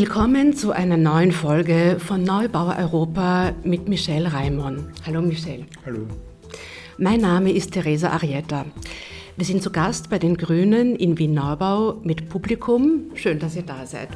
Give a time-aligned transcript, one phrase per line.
[0.00, 4.86] Willkommen zu einer neuen Folge von Neubauer Europa mit Michelle Raimon.
[5.04, 5.66] Hallo Michelle.
[5.84, 6.06] Hallo.
[6.96, 8.64] Mein Name ist Theresa Arietta.
[9.36, 13.10] Wir sind zu Gast bei den Grünen in Wien-Neubau mit Publikum.
[13.14, 14.08] Schön, dass ihr da seid.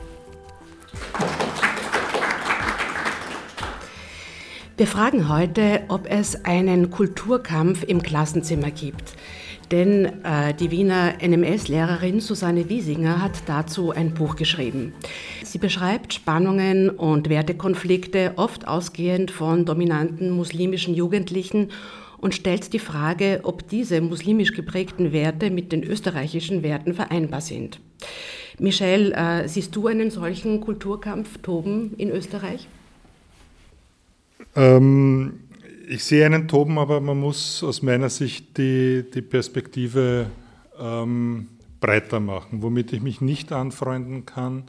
[4.79, 9.12] Wir fragen heute, ob es einen Kulturkampf im Klassenzimmer gibt.
[9.75, 14.92] Denn äh, die Wiener NMS-Lehrerin Susanne Wiesinger hat dazu ein Buch geschrieben.
[15.42, 21.73] Sie beschreibt Spannungen und Wertekonflikte, oft ausgehend von dominanten muslimischen Jugendlichen
[22.18, 27.80] und stellt die Frage, ob diese muslimisch geprägten Werte mit den österreichischen Werten vereinbar sind.
[28.60, 32.68] Michelle, äh, siehst du einen solchen Kulturkampf toben in Österreich?
[34.54, 35.41] Ähm,
[35.88, 40.27] ich sehe einen Toben, aber man muss aus meiner Sicht die, die Perspektive
[40.79, 41.48] ähm,
[41.80, 42.62] breiter machen.
[42.62, 44.65] Womit ich mich nicht anfreunden kann,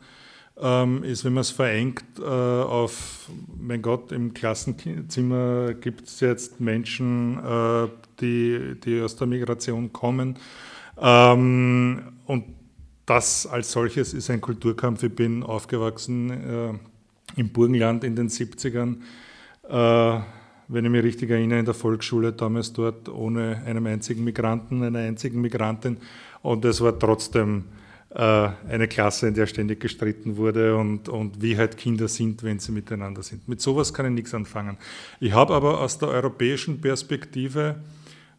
[0.57, 6.59] ähm, ist, wenn man es verengt äh, auf, mein Gott, im Klassenzimmer gibt es jetzt
[6.59, 7.87] Menschen, äh,
[8.21, 10.37] die, die aus der Migration kommen.
[10.97, 12.45] Ähm, und
[13.05, 15.03] das als solches ist ein Kulturkampf.
[15.03, 16.73] Ich bin aufgewachsen äh,
[17.39, 18.97] im Burgenland in den 70ern
[19.69, 20.19] äh,
[20.67, 24.99] wenn ich mich richtig erinnere, in der Volksschule damals dort ohne einen einzigen Migranten, einer
[24.99, 25.97] einzigen Migrantin.
[26.41, 27.65] Und es war trotzdem
[28.09, 32.59] äh, eine Klasse, in der ständig gestritten wurde und, und wie halt Kinder sind, wenn
[32.59, 33.47] sie miteinander sind.
[33.47, 34.77] Mit sowas kann ich nichts anfangen.
[35.19, 37.75] Ich habe aber aus der europäischen Perspektive,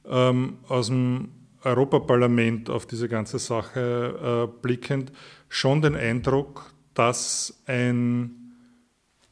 [0.08, 1.28] ähm, aus dem
[1.62, 5.12] Europaparlament auf diese ganze Sache äh, blickend,
[5.48, 8.45] schon den Eindruck, dass ein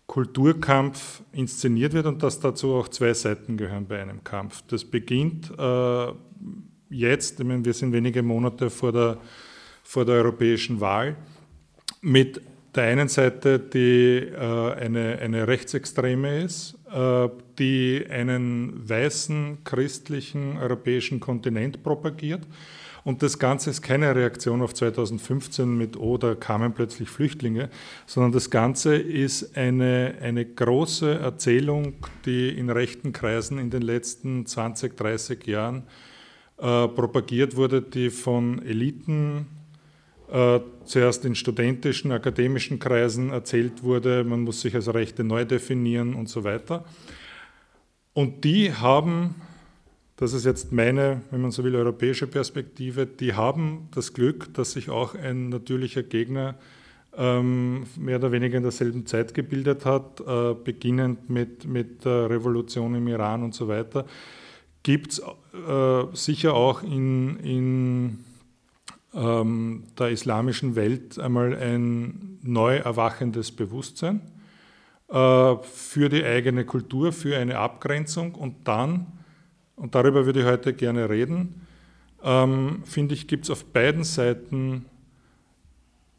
[0.07, 4.63] Kulturkampf inszeniert wird und dass dazu auch zwei Seiten gehören bei einem Kampf.
[4.69, 6.07] Das beginnt äh,
[6.91, 9.19] jetzt, ich meine, wir sind wenige Monate vor der,
[9.83, 11.17] vor der europäischen Wahl,
[12.03, 12.43] mit
[12.75, 17.29] der einen Seite, die äh, eine, eine Rechtsextreme ist, äh,
[17.59, 22.43] die einen weißen christlichen europäischen Kontinent propagiert
[23.05, 27.69] und das Ganze ist keine Reaktion auf 2015 mit, oh, da kamen plötzlich Flüchtlinge,
[28.07, 31.95] sondern das Ganze ist eine, eine große Erzählung,
[32.25, 35.83] die in rechten Kreisen in den letzten 20, 30 Jahren
[36.57, 39.49] äh, propagiert wurde, die von Eliten
[40.31, 46.15] äh, zuerst in studentischen, akademischen Kreisen erzählt wurde, man muss sich als Rechte neu definieren
[46.15, 46.87] und so weiter.
[48.15, 49.35] Und die haben
[50.17, 54.73] das ist jetzt meine, wenn man so will, europäische Perspektive, die haben das Glück, dass
[54.73, 56.55] sich auch ein natürlicher Gegner
[57.17, 62.95] ähm, mehr oder weniger in derselben Zeit gebildet hat, äh, beginnend mit, mit der Revolution
[62.95, 64.07] im Iran und so weiter,
[64.83, 68.19] gibt es äh, sicher auch in, in
[69.15, 74.21] ähm, der islamischen Welt einmal ein neu erwachendes Bewusstsein
[75.09, 79.07] äh, für die eigene Kultur, für eine Abgrenzung und dann
[79.77, 81.67] und darüber würde ich heute gerne reden,
[82.23, 84.87] ähm, finde ich, gibt es auf beiden Seiten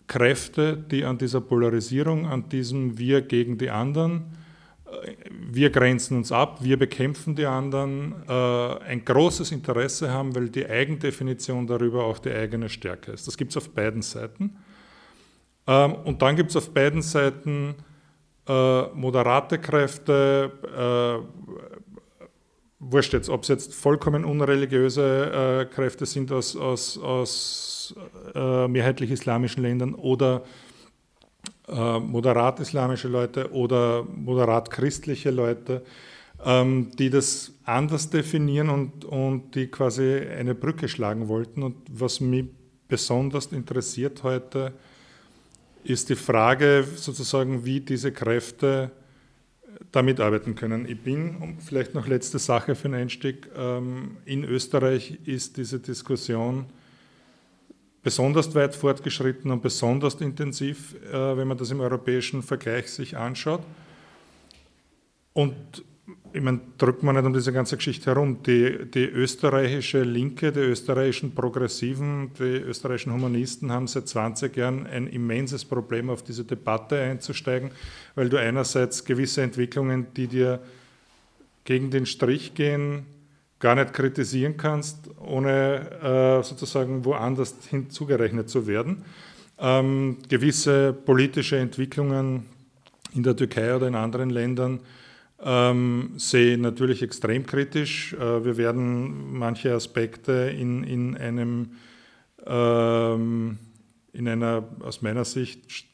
[0.08, 4.26] Kräfte, die an dieser Polarisierung, an diesem Wir gegen die anderen,
[4.86, 5.14] äh,
[5.52, 10.66] wir grenzen uns ab, wir bekämpfen die anderen, äh, ein großes Interesse haben, weil die
[10.66, 13.28] Eigendefinition darüber auch die eigene Stärke ist.
[13.28, 14.58] Das gibt es auf beiden Seiten.
[15.68, 17.76] Ähm, und dann gibt es auf beiden Seiten
[18.48, 21.75] äh, moderate Kräfte, äh,
[22.92, 27.96] wurscht jetzt, ob es jetzt vollkommen unreligiöse äh, Kräfte sind aus, aus, aus
[28.34, 30.44] äh, mehrheitlich islamischen Ländern oder
[31.68, 35.84] äh, moderat islamische Leute oder moderat christliche Leute,
[36.44, 41.64] ähm, die das anders definieren und, und die quasi eine Brücke schlagen wollten.
[41.64, 42.46] Und was mich
[42.88, 44.74] besonders interessiert heute,
[45.84, 48.92] ist die Frage sozusagen, wie diese Kräfte
[49.92, 50.88] damit arbeiten können.
[50.88, 56.66] Ich bin, vielleicht noch letzte Sache für den Einstieg, ähm, in Österreich ist diese Diskussion
[58.04, 63.64] besonders weit fortgeschritten und besonders intensiv, äh, wenn man das im europäischen Vergleich sich anschaut.
[65.34, 65.56] Und
[66.36, 68.44] ich meine, drückt man nicht um diese ganze Geschichte herum.
[68.44, 75.08] Die, die österreichische Linke, die österreichischen Progressiven, die österreichischen Humanisten haben seit 20 Jahren ein
[75.08, 77.72] immenses Problem, auf diese Debatte einzusteigen,
[78.16, 80.60] weil du einerseits gewisse Entwicklungen, die dir
[81.64, 83.06] gegen den Strich gehen,
[83.60, 89.06] gar nicht kritisieren kannst, ohne äh, sozusagen woanders hinzugerechnet zu werden.
[89.58, 92.46] Ähm, gewisse politische Entwicklungen
[93.14, 94.82] in der Türkei oder in anderen Ländern,
[95.44, 98.14] ähm, sehe natürlich extrem kritisch.
[98.14, 101.72] Äh, wir werden manche Aspekte in, in einem
[102.46, 103.58] ähm,
[104.14, 105.86] in einer aus meiner Sicht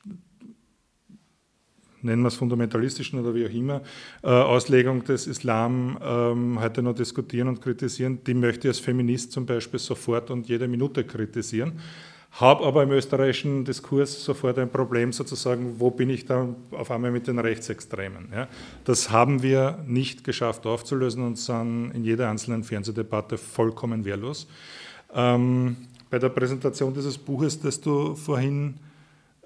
[2.03, 3.81] nennen wir es fundamentalistischen oder wie auch immer,
[4.23, 9.31] äh, Auslegung des Islam ähm, heute noch diskutieren und kritisieren, die möchte ich als Feminist
[9.31, 11.79] zum Beispiel sofort und jede Minute kritisieren.
[12.33, 17.11] Habe aber im österreichischen Diskurs sofort ein Problem, sozusagen, wo bin ich da auf einmal
[17.11, 18.29] mit den Rechtsextremen?
[18.33, 18.47] Ja?
[18.85, 24.47] Das haben wir nicht geschafft aufzulösen und sind in jeder einzelnen Fernsehdebatte vollkommen wehrlos.
[25.13, 25.75] Ähm,
[26.09, 28.75] bei der Präsentation dieses Buches, das du vorhin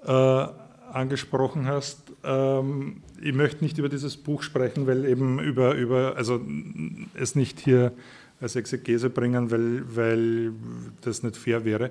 [0.04, 0.46] äh,
[0.92, 6.40] angesprochen hast, ähm, ich möchte nicht über dieses Buch sprechen, weil eben über, über also
[7.14, 7.92] es nicht hier
[8.40, 10.52] als Exegese bringen, weil, weil
[11.00, 11.90] das nicht fair wäre.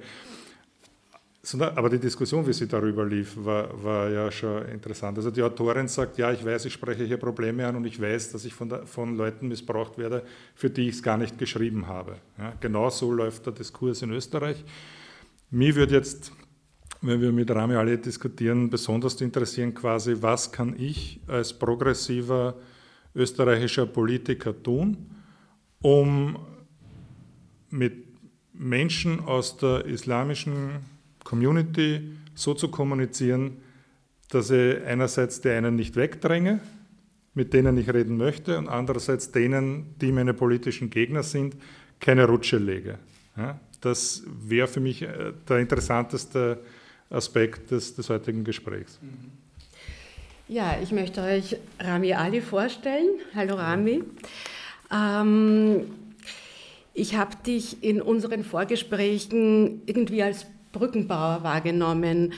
[1.46, 5.16] Sondern, aber die Diskussion, wie sie darüber lief, war, war ja schon interessant.
[5.20, 8.32] Also die Autorin sagt, ja, ich weiß, ich spreche hier Probleme an und ich weiß,
[8.32, 10.24] dass ich von, der, von Leuten missbraucht werde,
[10.56, 12.16] für die ich es gar nicht geschrieben habe.
[12.40, 14.66] Ja, genau so läuft der Diskurs in Österreich.
[15.52, 16.32] Mir würde jetzt,
[17.02, 22.56] wenn wir mit Rami alle diskutieren, besonders interessieren quasi, was kann ich als progressiver
[23.14, 24.98] österreichischer Politiker tun,
[25.84, 26.40] um
[27.70, 28.04] mit
[28.52, 30.95] Menschen aus der islamischen
[31.26, 33.58] Community so zu kommunizieren,
[34.30, 36.62] dass ich einerseits die einen nicht wegdränge,
[37.34, 41.58] mit denen ich reden möchte, und andererseits denen, die meine politischen Gegner sind,
[42.00, 42.98] keine Rutsche lege.
[43.36, 46.60] Ja, das wäre für mich äh, der interessanteste
[47.10, 49.00] Aspekt des, des heutigen Gesprächs.
[50.48, 53.20] Ja, ich möchte euch Rami Ali vorstellen.
[53.34, 54.04] Hallo Rami.
[54.94, 55.86] Ähm,
[56.94, 60.46] ich habe dich in unseren Vorgesprächen irgendwie als
[60.76, 62.34] Brückenbauer wahrgenommen,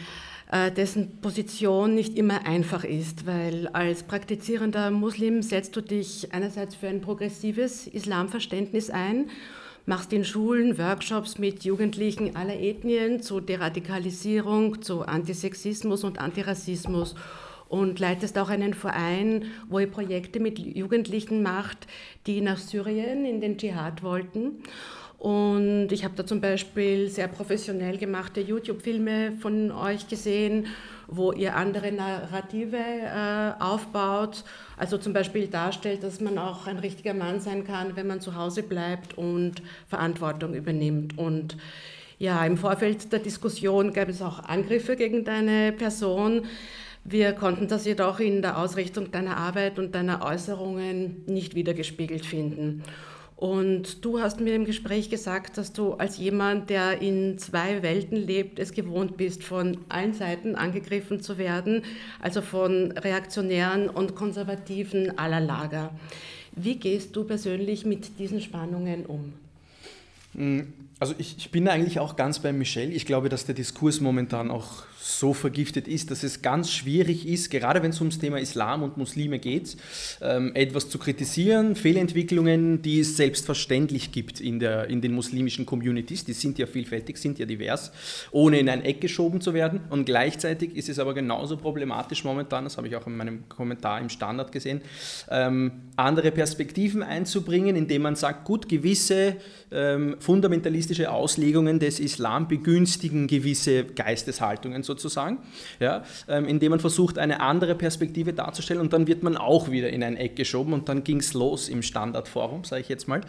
[0.52, 6.76] äh, dessen Position nicht immer einfach ist, weil als praktizierender Muslim setzt du dich einerseits
[6.76, 9.30] für ein progressives Islamverständnis ein,
[9.88, 17.16] machst in Schulen Workshops mit Jugendlichen aller Ethnien zu Deradikalisierung, zu Antisexismus und Antirassismus
[17.70, 21.88] und leitest auch einen Verein, wo ihr Projekte mit Jugendlichen macht,
[22.26, 24.64] die nach Syrien in den Dschihad wollten.
[25.18, 30.68] Und ich habe da zum Beispiel sehr professionell gemachte YouTube-Filme von euch gesehen,
[31.08, 34.44] wo ihr andere Narrative äh, aufbaut.
[34.76, 38.36] Also zum Beispiel darstellt, dass man auch ein richtiger Mann sein kann, wenn man zu
[38.36, 41.18] Hause bleibt und Verantwortung übernimmt.
[41.18, 41.58] Und
[42.20, 46.44] ja, im Vorfeld der Diskussion gab es auch Angriffe gegen deine Person.
[47.04, 52.84] Wir konnten das jedoch in der Ausrichtung deiner Arbeit und deiner Äußerungen nicht wiedergespiegelt finden.
[53.38, 58.18] Und du hast mir im Gespräch gesagt, dass du als jemand, der in zwei Welten
[58.18, 61.84] lebt, es gewohnt bist, von allen Seiten angegriffen zu werden,
[62.20, 65.92] also von Reaktionären und Konservativen aller Lager.
[66.54, 69.34] Wie gehst du persönlich mit diesen Spannungen um?
[70.34, 72.92] Hm, also ich, ich bin eigentlich auch ganz bei Michelle.
[72.92, 77.50] Ich glaube, dass der Diskurs momentan auch so vergiftet ist, dass es ganz schwierig ist,
[77.50, 79.78] gerade wenn es ums Thema Islam und Muslime geht,
[80.22, 86.26] ähm, etwas zu kritisieren, Fehlentwicklungen, die es selbstverständlich gibt in, der, in den muslimischen Communities,
[86.26, 87.92] die sind ja vielfältig, sind ja divers,
[88.32, 89.82] ohne in ein Eck geschoben zu werden.
[89.90, 94.02] Und gleichzeitig ist es aber genauso problematisch momentan, das habe ich auch in meinem Kommentar
[94.02, 94.82] im Standard gesehen,
[95.30, 99.38] ähm, andere Perspektiven einzubringen, indem man sagt, gut, gewisse
[99.72, 105.40] ähm, fundamentalistische Auslegungen des Islam begünstigen gewisse Geisteshaltungen sozusagen sozusagen,
[105.80, 109.90] ja, ähm, indem man versucht, eine andere Perspektive darzustellen und dann wird man auch wieder
[109.90, 113.22] in ein Eck geschoben und dann ging es los im Standardforum, sage ich jetzt mal.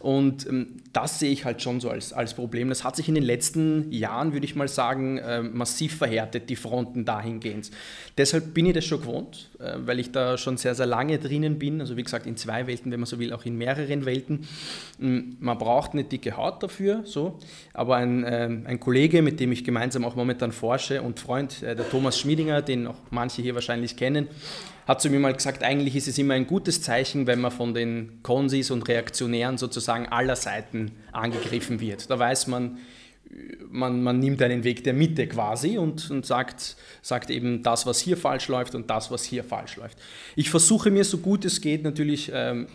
[0.00, 2.68] Und ähm, das sehe ich halt schon so als, als Problem.
[2.68, 6.56] Das hat sich in den letzten Jahren, würde ich mal sagen, äh, massiv verhärtet, die
[6.56, 7.70] Fronten dahingehend.
[8.16, 11.58] Deshalb bin ich das schon gewohnt, äh, weil ich da schon sehr, sehr lange drinnen
[11.58, 11.80] bin.
[11.80, 14.46] Also wie gesagt, in zwei Welten, wenn man so will, auch in mehreren Welten.
[14.98, 17.38] Mm, man braucht eine dicke Haut dafür, so.
[17.72, 21.88] aber ein, ein Kollege, mit dem ich gemeinsam auch momentan forsche und Freund, äh, der
[21.88, 24.28] Thomas Schmiedinger, den auch manche hier wahrscheinlich kennen,
[24.86, 27.74] hat zu mir mal gesagt, eigentlich ist es immer ein gutes Zeichen, wenn man von
[27.74, 32.08] den Konsis und Reaktionären sozusagen aller Seiten angegriffen wird.
[32.10, 32.78] Da weiß man,
[33.70, 37.98] man, man nimmt einen Weg der Mitte quasi und, und sagt, sagt eben das, was
[37.98, 39.98] hier falsch läuft und das, was hier falsch läuft.
[40.36, 42.68] Ich versuche mir so gut es geht natürlich ähm,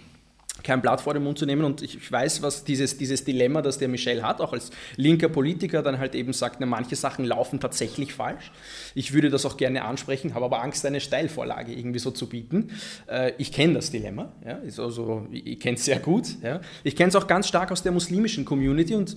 [0.62, 1.63] kein Blatt vor den Mund zu nehmen.
[1.63, 5.81] Und ich weiß, was dieses, dieses Dilemma, das der Michel hat, auch als linker Politiker,
[5.81, 8.51] dann halt eben sagt, na, manche Sachen laufen tatsächlich falsch.
[8.93, 12.69] Ich würde das auch gerne ansprechen, habe aber Angst, eine Steilvorlage irgendwie so zu bieten.
[13.07, 16.27] Äh, ich kenne das Dilemma, ja, also, ich kenne es sehr gut.
[16.43, 16.62] Ja.
[16.83, 19.15] Ich kenne es auch ganz stark aus der muslimischen Community und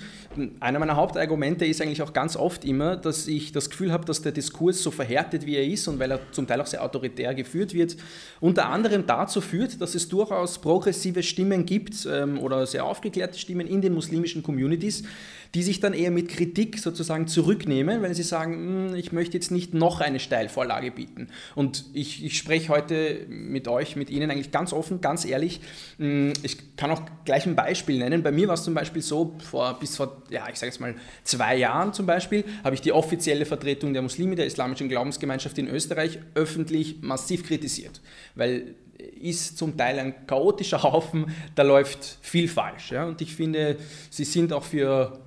[0.61, 4.23] einer meiner Hauptargumente ist eigentlich auch ganz oft immer, dass ich das Gefühl habe, dass
[4.23, 7.35] der Diskurs so verhärtet, wie er ist und weil er zum Teil auch sehr autoritär
[7.35, 7.97] geführt wird,
[8.40, 13.66] unter anderem dazu führt, dass es durchaus progressive Stimmen gibt ähm, oder sehr aufgeklärte Stimmen
[13.66, 15.02] in den muslimischen Communities,
[15.54, 19.50] die sich dann eher mit Kritik sozusagen zurücknehmen, weil sie sagen, hm, ich möchte jetzt
[19.50, 21.28] nicht noch eine Steilvorlage bieten.
[21.54, 25.61] Und ich, ich spreche heute mit euch, mit Ihnen eigentlich ganz offen, ganz ehrlich.
[25.99, 28.23] Hm, ich kann auch gleich ein Beispiel nennen.
[28.23, 30.95] Bei mir war es zum Beispiel so, vor, bis vor, ja, ich sage jetzt mal
[31.25, 35.68] zwei Jahren zum Beispiel, habe ich die offizielle Vertretung der Muslime, der islamischen Glaubensgemeinschaft in
[35.68, 38.00] Österreich öffentlich massiv kritisiert,
[38.35, 38.75] weil
[39.21, 42.93] ist zum Teil ein chaotischer Haufen, da läuft viel falsch.
[42.93, 43.07] Ja?
[43.07, 43.77] Und ich finde,
[44.11, 45.19] sie sind auch für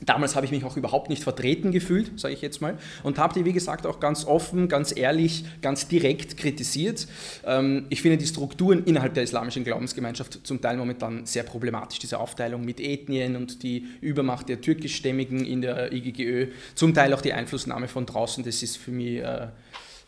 [0.00, 3.34] Damals habe ich mich auch überhaupt nicht vertreten gefühlt, sage ich jetzt mal, und habe
[3.34, 7.08] die, wie gesagt, auch ganz offen, ganz ehrlich, ganz direkt kritisiert.
[7.44, 12.20] Ähm, ich finde die Strukturen innerhalb der islamischen Glaubensgemeinschaft zum Teil momentan sehr problematisch, diese
[12.20, 17.32] Aufteilung mit Ethnien und die Übermacht der türkischstämmigen in der IGGÖ, zum Teil auch die
[17.32, 19.48] Einflussnahme von draußen, das ist für mich äh,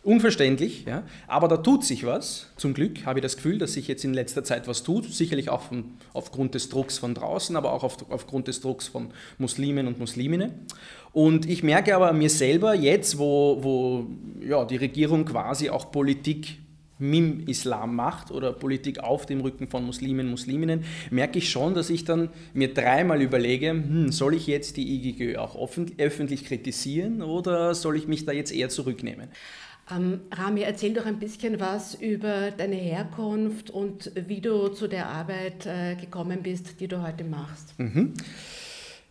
[0.02, 1.02] Unverständlich, ja?
[1.26, 2.46] aber da tut sich was.
[2.56, 5.12] Zum Glück habe ich das Gefühl, dass sich jetzt in letzter Zeit was tut.
[5.12, 9.10] Sicherlich auch von, aufgrund des Drucks von draußen, aber auch auf, aufgrund des Drucks von
[9.36, 10.52] Muslimen und Musliminnen.
[11.12, 14.06] Und ich merke aber mir selber jetzt, wo, wo
[14.42, 16.56] ja, die Regierung quasi auch Politik
[16.98, 21.74] mit Islam macht oder Politik auf dem Rücken von Muslimen, und Musliminnen, merke ich schon,
[21.74, 25.56] dass ich dann mir dreimal überlege, hm, soll ich jetzt die IGG auch
[25.98, 29.28] öffentlich kritisieren oder soll ich mich da jetzt eher zurücknehmen?
[29.94, 35.08] Ähm, Rami, erzähl doch ein bisschen was über deine Herkunft und wie du zu der
[35.08, 37.78] Arbeit äh, gekommen bist, die du heute machst.
[37.78, 38.14] Mhm.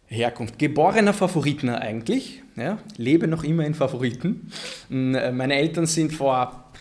[0.08, 0.58] Herkunft.
[0.58, 2.42] Geborener Favoritner eigentlich.
[2.56, 4.52] Ja, lebe noch immer in Favoriten.
[4.90, 6.72] Äh, meine Eltern sind vor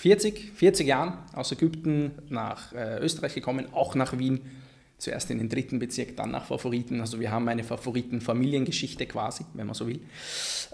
[0.00, 4.40] 40, 40 Jahren aus Ägypten nach äh, Österreich gekommen, auch nach Wien
[5.04, 7.00] zuerst in den dritten Bezirk, dann nach Favoriten.
[7.00, 10.00] Also wir haben eine Favoriten-Familiengeschichte quasi, wenn man so will.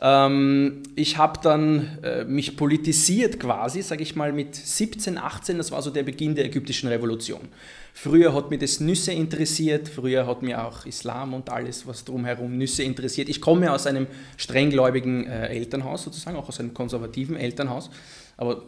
[0.01, 5.73] Ähm, ich habe dann äh, mich politisiert quasi, sage ich mal, mit 17, 18, das
[5.73, 7.49] war so der Beginn der ägyptischen Revolution.
[7.93, 12.57] Früher hat mich das Nüsse interessiert, früher hat mir auch Islam und alles, was drumherum
[12.57, 13.29] Nüsse interessiert.
[13.29, 14.07] Ich komme aus einem
[14.37, 17.91] strenggläubigen äh, Elternhaus sozusagen, auch aus einem konservativen Elternhaus
[18.41, 18.63] aber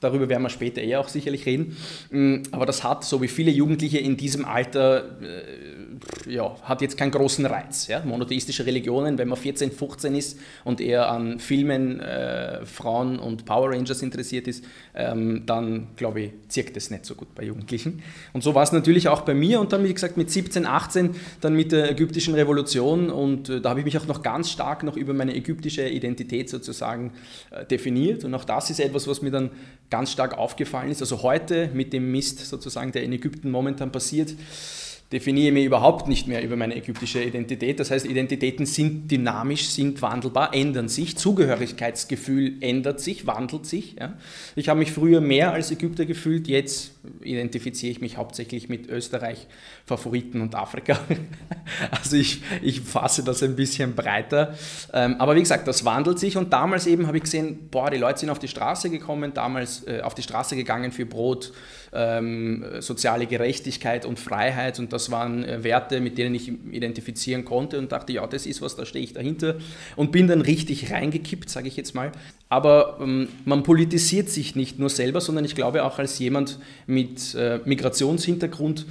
[0.00, 1.76] darüber werden wir später eher auch sicherlich reden.
[2.10, 5.83] Mm, aber das hat, so wie viele Jugendliche in diesem Alter, äh,
[6.26, 7.86] ja, hat jetzt keinen großen Reiz.
[7.86, 8.02] Ja?
[8.04, 13.70] Monotheistische Religionen, wenn man 14, 15 ist und eher an Filmen, äh, Frauen und Power
[13.70, 18.02] Rangers interessiert ist, ähm, dann glaube ich, zirkt es nicht so gut bei Jugendlichen.
[18.32, 21.14] Und so war es natürlich auch bei mir und dann, wie gesagt, mit 17, 18,
[21.40, 24.82] dann mit der ägyptischen Revolution und äh, da habe ich mich auch noch ganz stark
[24.82, 27.12] noch über meine ägyptische Identität sozusagen
[27.50, 29.50] äh, definiert und auch das ist etwas, etwas, was mir dann
[29.90, 31.00] ganz stark aufgefallen ist.
[31.00, 34.34] Also heute mit dem Mist sozusagen, der in Ägypten momentan passiert,
[35.14, 37.78] definiere mich überhaupt nicht mehr über meine ägyptische Identität.
[37.78, 41.16] Das heißt, Identitäten sind dynamisch, sind wandelbar, ändern sich.
[41.16, 43.94] Zugehörigkeitsgefühl ändert sich, wandelt sich.
[43.98, 44.14] Ja.
[44.56, 46.92] Ich habe mich früher mehr als Ägypter gefühlt, jetzt
[47.22, 49.46] identifiziere ich mich hauptsächlich mit Österreich,
[49.86, 50.98] Favoriten und Afrika.
[51.90, 54.54] Also ich, ich fasse das ein bisschen breiter.
[54.92, 57.96] Ähm, aber wie gesagt, das wandelt sich und damals eben habe ich gesehen, boah, die
[57.96, 61.52] Leute sind auf die Straße gekommen, damals äh, auf die Straße gegangen für Brot,
[61.94, 67.78] ähm, soziale Gerechtigkeit und Freiheit und das waren äh, Werte, mit denen ich identifizieren konnte
[67.78, 69.56] und dachte, ja, das ist was, da stehe ich dahinter
[69.96, 72.12] und bin dann richtig reingekippt, sage ich jetzt mal.
[72.48, 77.34] Aber ähm, man politisiert sich nicht nur selber, sondern ich glaube auch als jemand mit
[77.34, 78.86] äh, Migrationshintergrund,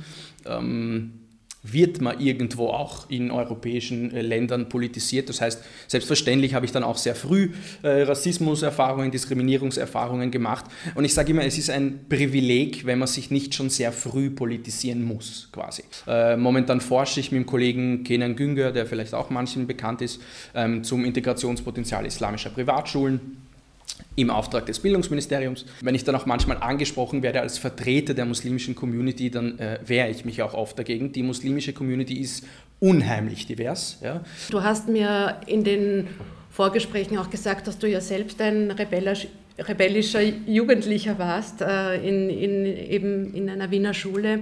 [0.46, 1.23] ähm,
[1.64, 5.30] wird man irgendwo auch in europäischen äh, Ländern politisiert.
[5.30, 7.52] Das heißt, selbstverständlich habe ich dann auch sehr früh
[7.82, 10.66] äh, Rassismuserfahrungen, Diskriminierungserfahrungen gemacht.
[10.96, 14.30] Und ich sage immer, es ist ein Privileg, wenn man sich nicht schon sehr früh
[14.30, 15.84] politisieren muss, quasi.
[16.06, 20.22] Äh, momentan forsche ich mit dem Kollegen Kenan Günger, der vielleicht auch manchen bekannt ist,
[20.54, 23.43] ähm, zum Integrationspotenzial islamischer Privatschulen
[24.16, 25.66] im Auftrag des Bildungsministeriums.
[25.82, 30.10] Wenn ich dann auch manchmal angesprochen werde als Vertreter der muslimischen Community, dann äh, wehre
[30.10, 31.12] ich mich auch oft dagegen.
[31.12, 32.46] Die muslimische Community ist
[32.80, 34.00] unheimlich divers.
[34.04, 34.22] Ja.
[34.50, 36.08] Du hast mir in den
[36.52, 39.28] Vorgesprächen auch gesagt, dass du ja selbst ein rebellisch,
[39.58, 44.42] rebellischer Jugendlicher warst, äh, in, in, eben in einer Wiener Schule.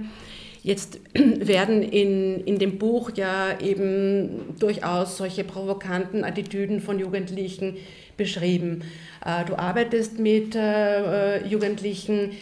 [0.62, 7.76] Jetzt werden in, in dem Buch ja eben durchaus solche provokanten Attitüden von Jugendlichen
[8.16, 8.82] beschrieben.
[9.24, 12.32] Äh, du arbeitest mit äh, Jugendlichen.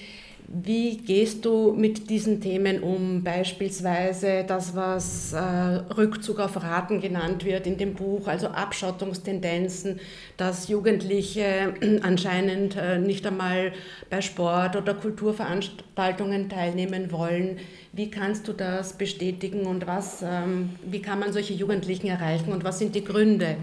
[0.52, 3.22] Wie gehst du mit diesen Themen um?
[3.22, 10.00] Beispielsweise das, was äh, Rückzug auf Raten genannt wird in dem Buch, also Abschottungstendenzen,
[10.36, 13.72] dass Jugendliche anscheinend nicht einmal
[14.08, 17.58] bei Sport oder Kulturveranstaltungen teilnehmen wollen.
[17.92, 22.64] Wie kannst du das bestätigen und was, ähm, wie kann man solche Jugendlichen erreichen und
[22.64, 23.56] was sind die Gründe?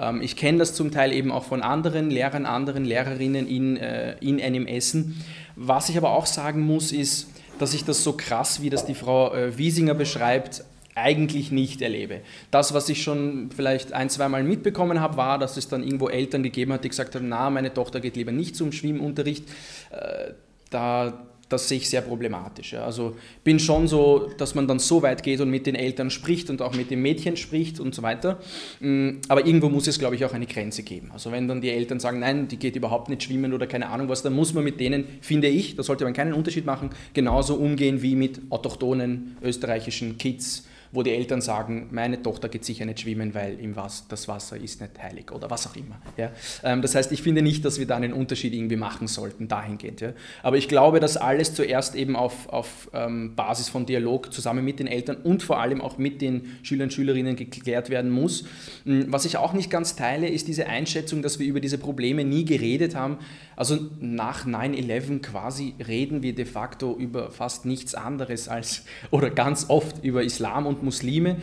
[0.00, 4.16] Ähm, ich kenne das zum Teil eben auch von anderen Lehrern, anderen Lehrerinnen in, äh,
[4.20, 5.22] in einem Essen.
[5.56, 7.28] Was ich aber auch sagen muss, ist,
[7.58, 10.64] dass ich das so krass, wie das die Frau äh, Wiesinger beschreibt,
[10.94, 12.20] eigentlich nicht erlebe.
[12.50, 16.42] Das, was ich schon vielleicht ein, zweimal mitbekommen habe, war, dass es dann irgendwo Eltern
[16.42, 19.48] gegeben hat, die gesagt haben, na, meine Tochter geht lieber nicht zum Schwimmunterricht.
[19.90, 20.32] Äh,
[20.70, 22.72] da das sehe ich sehr problematisch.
[22.72, 22.84] Ja.
[22.84, 26.48] Also bin schon so, dass man dann so weit geht und mit den Eltern spricht
[26.48, 28.38] und auch mit dem Mädchen spricht und so weiter.
[28.78, 31.10] Mm, aber irgendwo muss es, glaube ich, auch eine Grenze geben.
[31.12, 34.08] Also wenn dann die Eltern sagen, nein, die geht überhaupt nicht schwimmen oder keine Ahnung
[34.08, 37.56] was, dann muss man mit denen, finde ich, da sollte man keinen Unterschied machen, genauso
[37.56, 43.00] umgehen wie mit autochthonen österreichischen Kids wo die Eltern sagen, meine Tochter geht sicher nicht
[43.00, 46.00] schwimmen, weil im Was das Wasser ist nicht heilig oder was auch immer.
[46.16, 46.32] Ja?
[46.64, 50.00] Ähm, das heißt, ich finde nicht, dass wir da einen Unterschied irgendwie machen sollten, dahingehend.
[50.00, 50.12] Ja?
[50.42, 54.80] Aber ich glaube, dass alles zuerst eben auf, auf ähm, Basis von Dialog zusammen mit
[54.80, 58.44] den Eltern und vor allem auch mit den Schülern und Schülerinnen geklärt werden muss.
[58.84, 62.24] Hm, was ich auch nicht ganz teile, ist diese Einschätzung, dass wir über diese Probleme
[62.24, 63.18] nie geredet haben.
[63.54, 69.66] Also nach 9-11 quasi reden wir de facto über fast nichts anderes als oder ganz
[69.68, 71.36] oft über Islam und Muslime.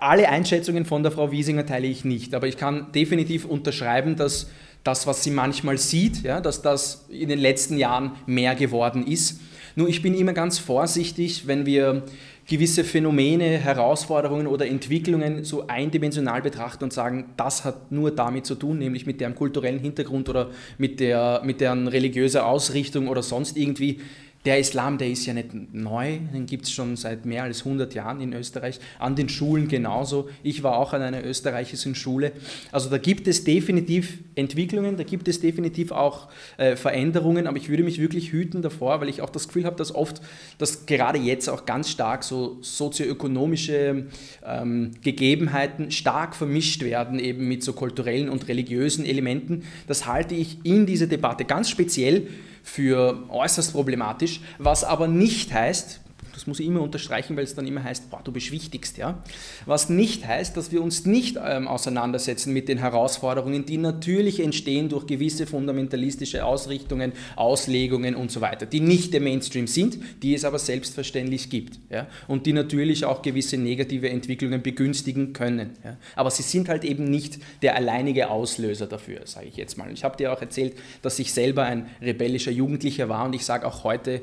[0.00, 4.48] Alle Einschätzungen von der Frau Wiesinger teile ich nicht, aber ich kann definitiv unterschreiben, dass
[4.84, 9.40] das, was sie manchmal sieht, ja, dass das in den letzten Jahren mehr geworden ist.
[9.76, 12.04] Nur ich bin immer ganz vorsichtig, wenn wir
[12.50, 18.56] gewisse Phänomene, Herausforderungen oder Entwicklungen so eindimensional betrachten und sagen, das hat nur damit zu
[18.56, 23.56] tun, nämlich mit deren kulturellen Hintergrund oder mit, der, mit deren religiöser Ausrichtung oder sonst
[23.56, 24.00] irgendwie
[24.46, 27.92] der Islam, der ist ja nicht neu, den gibt es schon seit mehr als 100
[27.92, 30.30] Jahren in Österreich, an den Schulen genauso.
[30.42, 32.32] Ich war auch an einer österreichischen Schule.
[32.72, 37.68] Also da gibt es definitiv Entwicklungen, da gibt es definitiv auch äh, Veränderungen, aber ich
[37.68, 40.22] würde mich wirklich hüten davor, weil ich auch das Gefühl habe, dass oft,
[40.56, 44.06] dass gerade jetzt auch ganz stark so sozioökonomische
[44.46, 49.64] ähm, Gegebenheiten stark vermischt werden, eben mit so kulturellen und religiösen Elementen.
[49.86, 52.26] Das halte ich in dieser Debatte ganz speziell
[52.62, 55.99] für äußerst problematisch, was aber nicht heißt,
[56.40, 59.22] das muss ich immer unterstreichen, weil es dann immer heißt, boah, du beschwichtigst, ja.
[59.66, 64.88] Was nicht heißt, dass wir uns nicht ähm, auseinandersetzen mit den Herausforderungen, die natürlich entstehen
[64.88, 70.46] durch gewisse fundamentalistische Ausrichtungen, Auslegungen und so weiter, die nicht der Mainstream sind, die es
[70.46, 72.06] aber selbstverständlich gibt, ja.
[72.26, 75.76] Und die natürlich auch gewisse negative Entwicklungen begünstigen können.
[75.84, 75.98] Ja.
[76.16, 79.92] Aber sie sind halt eben nicht der alleinige Auslöser dafür, sage ich jetzt mal.
[79.92, 83.66] Ich habe dir auch erzählt, dass ich selber ein rebellischer Jugendlicher war und ich sage
[83.66, 84.22] auch heute,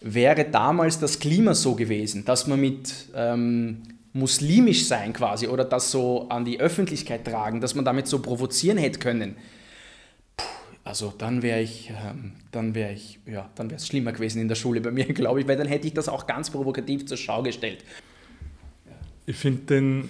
[0.00, 3.82] wäre damals das Klima so gewesen, dass man mit ähm,
[4.12, 8.78] muslimisch sein quasi oder das so an die Öffentlichkeit tragen, dass man damit so provozieren
[8.78, 9.36] hätte können,
[10.88, 14.48] also dann wäre ich, ähm, dann wäre ich, ja, dann wäre es schlimmer gewesen in
[14.48, 17.18] der Schule bei mir, glaube ich, weil dann hätte ich das auch ganz provokativ zur
[17.18, 17.84] Schau gestellt.
[19.26, 20.08] Ich finde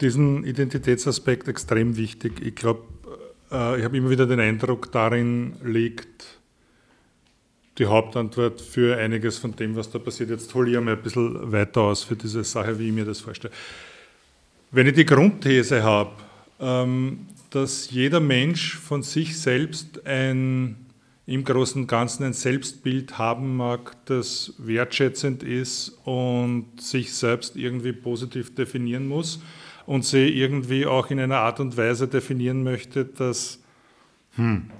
[0.00, 2.44] diesen Identitätsaspekt extrem wichtig.
[2.44, 2.82] Ich glaube,
[3.52, 6.40] äh, ich habe immer wieder den Eindruck, darin liegt
[7.78, 10.30] die Hauptantwort für einiges von dem, was da passiert.
[10.30, 13.20] Jetzt hole ich einmal ein bisschen weiter aus für diese Sache, wie ich mir das
[13.20, 13.52] vorstelle.
[14.70, 16.12] Wenn ich die Grundthese habe,
[16.60, 20.76] ähm, dass jeder Mensch von sich selbst ein
[21.24, 27.92] im Großen und Ganzen ein Selbstbild haben mag, das wertschätzend ist und sich selbst irgendwie
[27.92, 29.40] positiv definieren muss
[29.86, 33.60] und sie irgendwie auch in einer Art und Weise definieren möchte, dass
[34.34, 34.70] hm,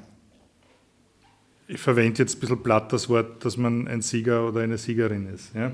[1.68, 5.26] ich verwende jetzt ein bisschen platt das Wort, dass man ein Sieger oder eine Siegerin
[5.26, 5.54] ist.
[5.54, 5.72] Ja?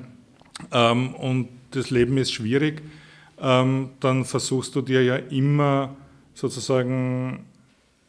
[0.73, 2.83] Ähm, und das Leben ist schwierig,
[3.41, 5.97] ähm, dann versuchst du dir ja immer
[6.35, 7.45] sozusagen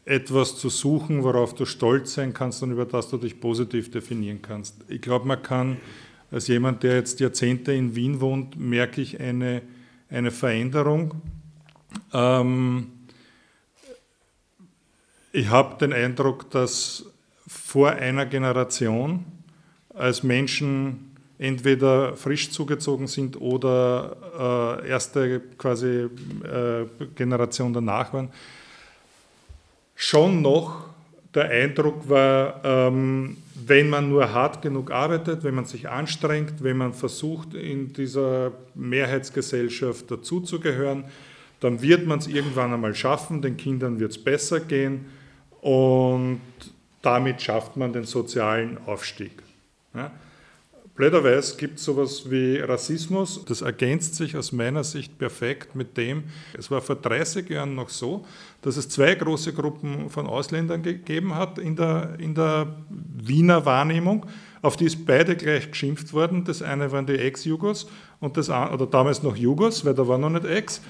[0.06, 4.42] etwas zu suchen, worauf du stolz sein kannst und über das du dich positiv definieren
[4.42, 4.76] kannst.
[4.88, 5.78] Ich glaube, man kann
[6.32, 9.62] als jemand, der jetzt Jahrzehnte in Wien wohnt, merke ich eine,
[10.10, 11.15] eine Veränderung.
[12.13, 12.88] Ähm,
[15.32, 17.06] ich habe den Eindruck, dass
[17.69, 19.25] vor einer Generation,
[19.93, 28.29] als Menschen entweder frisch zugezogen sind oder äh, erste quasi äh, Generation danach waren,
[29.93, 30.89] schon noch
[31.36, 36.77] der Eindruck war, ähm, wenn man nur hart genug arbeitet, wenn man sich anstrengt, wenn
[36.77, 41.03] man versucht, in dieser Mehrheitsgesellschaft dazuzugehören,
[41.60, 45.05] dann wird man es irgendwann einmal schaffen, den Kindern wird es besser gehen.
[45.62, 46.41] Und
[47.02, 49.32] damit schafft man den sozialen Aufstieg.
[49.94, 50.12] Ja.
[51.00, 53.46] Blöderweise gibt es sowas wie Rassismus.
[53.46, 56.26] Das ergänzt sich aus meiner Sicht perfekt mit dem,
[56.58, 58.26] es war vor 30 Jahren noch so,
[58.62, 64.26] dass es zwei große Gruppen von Ausländern gegeben hat in der, in der Wiener Wahrnehmung,
[64.62, 66.44] auf die ist beide gleich geschimpft worden.
[66.44, 67.88] Das eine waren die Ex-Jugos
[68.20, 70.82] und das oder damals noch Jugos, weil da war noch nicht Ex.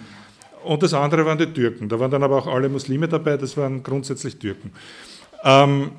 [0.63, 1.87] Und das andere waren die Türken.
[1.87, 4.71] Da waren dann aber auch alle Muslime dabei, das waren grundsätzlich Türken.
[5.43, 5.91] Ähm,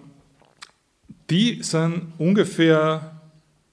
[1.30, 3.20] die sind ungefähr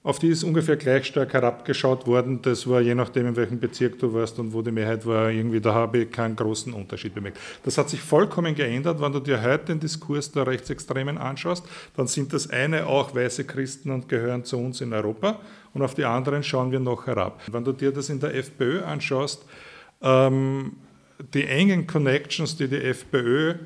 [0.08, 2.40] auf die ist ungefähr gleich stark herabgeschaut worden.
[2.40, 5.60] Das war je nachdem, in welchem Bezirk du warst und wo die Mehrheit war, irgendwie,
[5.60, 7.38] da habe ich keinen großen Unterschied bemerkt.
[7.64, 9.02] Das hat sich vollkommen geändert.
[9.02, 13.44] Wenn du dir heute den Diskurs der Rechtsextremen anschaust, dann sind das eine auch weiße
[13.44, 15.40] Christen und gehören zu uns in Europa
[15.74, 17.42] und auf die anderen schauen wir noch herab.
[17.52, 19.44] Wenn du dir das in der FPÖ anschaust,
[20.00, 20.76] ähm,
[21.34, 23.56] die engen Connections, die die FPÖ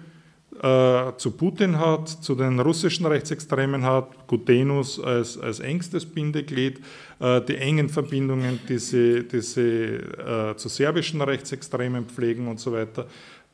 [0.60, 6.80] äh, zu Putin hat, zu den russischen Rechtsextremen hat, Gutenus als, als engstes Bindeglied,
[7.20, 12.72] äh, die engen Verbindungen, die sie, die sie äh, zu serbischen Rechtsextremen pflegen und so
[12.72, 13.06] weiter.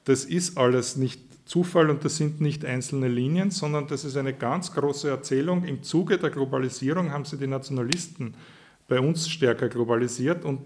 [0.04, 4.34] Das ist alles nicht Zufall und das sind nicht einzelne Linien, sondern das ist eine
[4.34, 5.64] ganz große Erzählung.
[5.64, 8.34] Im Zuge der Globalisierung haben sie die Nationalisten
[8.86, 10.60] bei uns stärker globalisiert und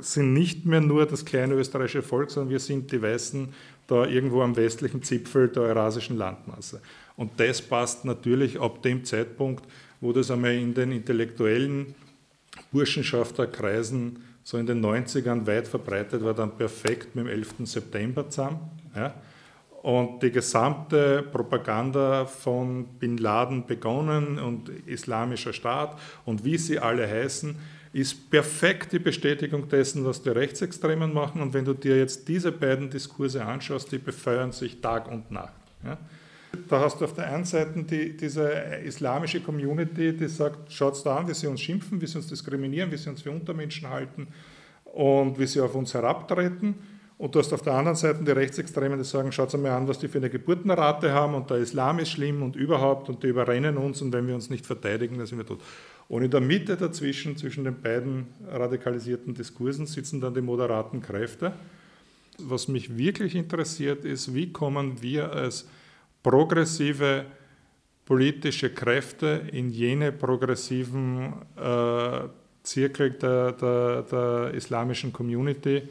[0.00, 3.48] sind nicht mehr nur das kleine österreichische Volk, sondern wir sind die Weißen
[3.86, 6.80] da irgendwo am westlichen Zipfel der eurasischen Landmasse.
[7.16, 9.64] Und das passt natürlich ab dem Zeitpunkt,
[10.00, 11.94] wo das einmal in den intellektuellen
[12.72, 17.54] Burschenschafterkreisen so in den 90ern weit verbreitet war, dann perfekt mit dem 11.
[17.64, 18.60] September zusammen.
[18.94, 19.14] Ja.
[19.84, 27.06] Und die gesamte Propaganda von Bin Laden begonnen und Islamischer Staat und wie sie alle
[27.06, 27.54] heißen,
[27.92, 31.42] ist perfekt die Bestätigung dessen, was die Rechtsextremen machen.
[31.42, 35.52] Und wenn du dir jetzt diese beiden Diskurse anschaust, die befeuern sich Tag und Nacht.
[35.84, 35.98] Ja?
[36.66, 38.48] Da hast du auf der einen Seite die, diese
[38.86, 42.90] islamische Community, die sagt, schaut da an, wie sie uns schimpfen, wie sie uns diskriminieren,
[42.90, 44.28] wie sie uns für Untermenschen halten
[44.86, 46.93] und wie sie auf uns herabtreten.
[47.16, 50.00] Und du hast auf der anderen Seite die Rechtsextremen, die sagen, schaut einmal an, was
[50.00, 53.76] die für eine Geburtenrate haben und der Islam ist schlimm und überhaupt und die überrennen
[53.76, 55.60] uns und wenn wir uns nicht verteidigen, dann sind wir tot.
[56.08, 61.52] Und in der Mitte dazwischen, zwischen den beiden radikalisierten Diskursen, sitzen dann die moderaten Kräfte.
[62.38, 65.68] Was mich wirklich interessiert, ist, wie kommen wir als
[66.22, 67.26] progressive
[68.04, 72.28] politische Kräfte in jene progressiven äh,
[72.62, 75.82] Zirkel der, der, der, islamischen Community,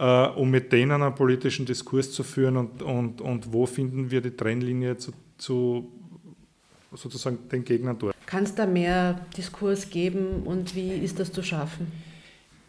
[0.00, 4.22] äh, um mit denen einen politischen Diskurs zu führen und, und, und wo finden wir
[4.22, 5.92] die Trennlinie zu, zu
[6.94, 8.16] sozusagen den Gegnern dort.
[8.24, 11.86] Kann es da mehr Diskurs geben und wie ist das zu schaffen?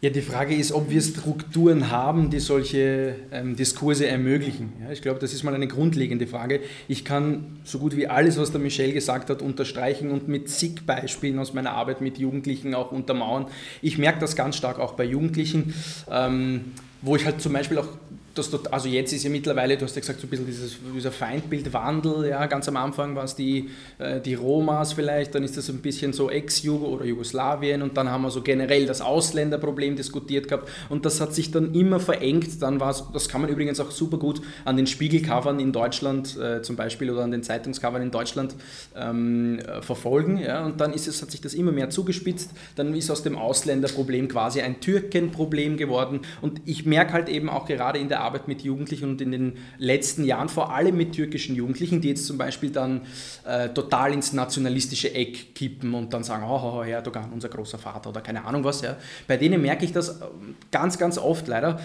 [0.02, 4.72] Ja, die Frage ist, ob wir Strukturen haben, die solche ähm, Diskurse ermöglichen.
[4.82, 6.60] Ja, ich glaube, das ist mal eine grundlegende Frage.
[6.88, 10.84] Ich kann so gut wie alles, was der Michel gesagt hat, unterstreichen und mit zig
[10.86, 13.46] Beispielen aus meiner Arbeit mit Jugendlichen auch untermauern.
[13.80, 15.72] Ich merke das ganz stark auch bei Jugendlichen,
[16.10, 17.88] ähm, wo ich halt zum Beispiel auch
[18.34, 21.12] das also jetzt ist ja mittlerweile, du hast ja gesagt, so ein bisschen dieses, dieser
[21.12, 23.68] Feindbildwandel, ja, ganz am Anfang war es die,
[23.98, 28.10] äh, die Romas vielleicht, dann ist das ein bisschen so Ex-Jugo oder Jugoslawien und dann
[28.10, 32.62] haben wir so generell das Ausländerproblem diskutiert gehabt und das hat sich dann immer verengt,
[32.62, 36.36] dann war es, das kann man übrigens auch super gut an den Spiegelcovern in Deutschland
[36.38, 38.54] äh, zum Beispiel oder an den Zeitungscovern in Deutschland
[38.96, 42.94] ähm, äh, verfolgen, ja, und dann ist es, hat sich das immer mehr zugespitzt, dann
[42.94, 47.98] ist aus dem Ausländerproblem quasi ein Türkenproblem geworden und ich merke halt eben auch gerade
[47.98, 52.00] in der Arbeit mit Jugendlichen und in den letzten Jahren vor allem mit türkischen Jugendlichen,
[52.00, 53.02] die jetzt zum Beispiel dann
[53.44, 58.10] äh, total ins nationalistische Eck kippen und dann sagen, oh, oh, Erdogan, unser großer Vater
[58.10, 58.80] oder keine Ahnung was.
[58.82, 58.96] Ja.
[59.26, 61.80] Bei denen merke ich das ähm, ganz, ganz oft leider,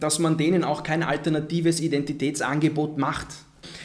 [0.00, 3.28] dass man denen auch kein alternatives Identitätsangebot macht.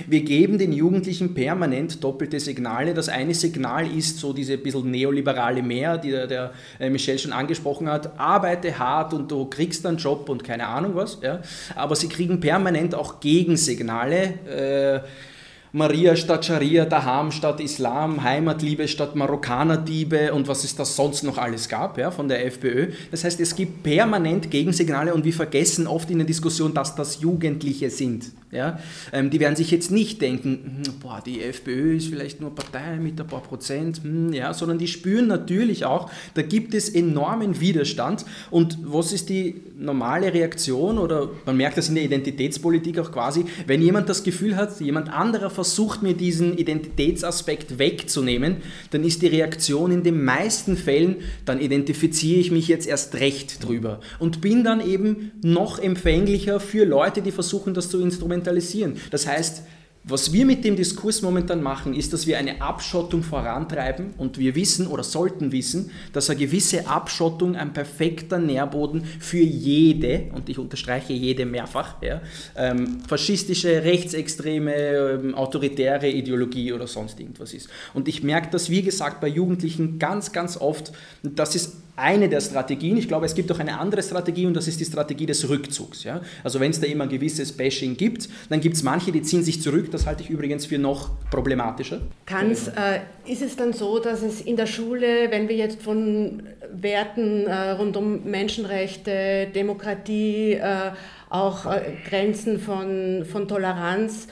[0.08, 2.94] Wir geben den Jugendlichen permanent doppelte Signale.
[2.94, 7.34] Das eine Signal ist so diese bisschen neoliberale Mehr, die der, der äh, Michel schon
[7.34, 8.20] angesprochen hat.
[8.20, 11.20] Arbeite hart und du kriegst einen Job und keine Ahnung was.
[11.22, 11.42] Ja.
[11.76, 15.04] Aber sie kriegen permanent auch Gegensignale.
[15.04, 15.35] Äh,
[15.76, 21.38] Maria statt Scharia, Daham statt Islam, Heimatliebe statt Marokkanerdiebe und was es da sonst noch
[21.38, 22.94] alles gab ja, von der FPÖ.
[23.12, 27.20] Das heißt, es gibt permanent Gegensignale und wir vergessen oft in der Diskussion, dass das
[27.20, 28.32] Jugendliche sind.
[28.52, 28.80] Ja?
[29.12, 32.96] Ähm, die werden sich jetzt nicht denken, hm, boah, die FPÖ ist vielleicht nur Partei
[32.96, 37.60] mit ein paar Prozent, hm, ja, sondern die spüren natürlich auch, da gibt es enormen
[37.60, 38.24] Widerstand.
[38.50, 43.46] Und was ist die normale Reaktion oder man merkt das in der Identitätspolitik auch quasi,
[43.68, 48.58] wenn jemand das Gefühl hat, jemand anderer versucht, mir diesen Identitätsaspekt wegzunehmen,
[48.92, 53.64] dann ist die Reaktion in den meisten Fällen, dann identifiziere ich mich jetzt erst recht
[53.64, 58.98] drüber und bin dann eben noch empfänglicher für Leute, die versuchen, das zu instrumentalisieren.
[59.12, 59.64] Das heißt,
[60.08, 64.54] was wir mit dem Diskurs momentan machen, ist, dass wir eine Abschottung vorantreiben und wir
[64.54, 70.60] wissen oder sollten wissen, dass eine gewisse Abschottung ein perfekter Nährboden für jede, und ich
[70.60, 72.22] unterstreiche jede mehrfach, ja,
[72.56, 77.70] ähm, faschistische, rechtsextreme, ähm, autoritäre Ideologie oder sonst irgendwas ist.
[77.96, 80.92] Und ich merke das, wie gesagt, bei Jugendlichen ganz, ganz oft,
[81.24, 82.98] dass es eine der Strategien.
[82.98, 86.04] Ich glaube, es gibt auch eine andere Strategie und das ist die Strategie des Rückzugs.
[86.04, 86.22] Ja?
[86.44, 89.44] Also wenn es da immer ein gewisses Bashing gibt, dann gibt es manche, die ziehen
[89.44, 89.92] sich zurück.
[89.92, 92.02] Das halte ich übrigens für noch problematischer.
[92.26, 96.44] Kann's, äh, ist es dann so, dass es in der Schule, wenn wir jetzt von
[96.72, 100.92] Werten äh, rund um Menschenrechte, Demokratie, äh,
[101.30, 104.28] auch äh, Grenzen von, von Toleranz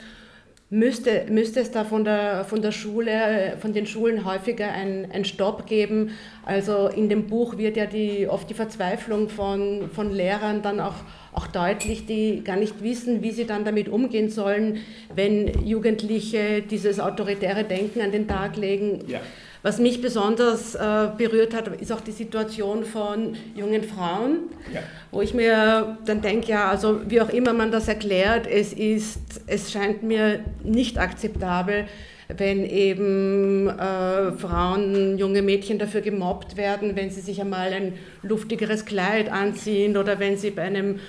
[0.74, 5.68] Müsste, müsste es da von der, von der Schule, von den Schulen häufiger einen Stopp
[5.68, 6.10] geben?
[6.44, 10.96] Also in dem Buch wird ja die, oft die Verzweiflung von, von Lehrern dann auch,
[11.32, 14.80] auch deutlich, die gar nicht wissen, wie sie dann damit umgehen sollen,
[15.14, 19.04] wenn Jugendliche dieses autoritäre Denken an den Tag legen.
[19.06, 19.20] Ja.
[19.64, 24.82] Was mich besonders äh, berührt hat, ist auch die Situation von jungen Frauen, ja.
[25.10, 29.40] wo ich mir dann denke, ja, also wie auch immer man das erklärt, es ist,
[29.46, 31.86] es scheint mir nicht akzeptabel,
[32.28, 38.84] wenn eben äh, Frauen, junge Mädchen dafür gemobbt werden, wenn sie sich einmal ein luftigeres
[38.84, 41.00] Kleid anziehen oder wenn sie bei einem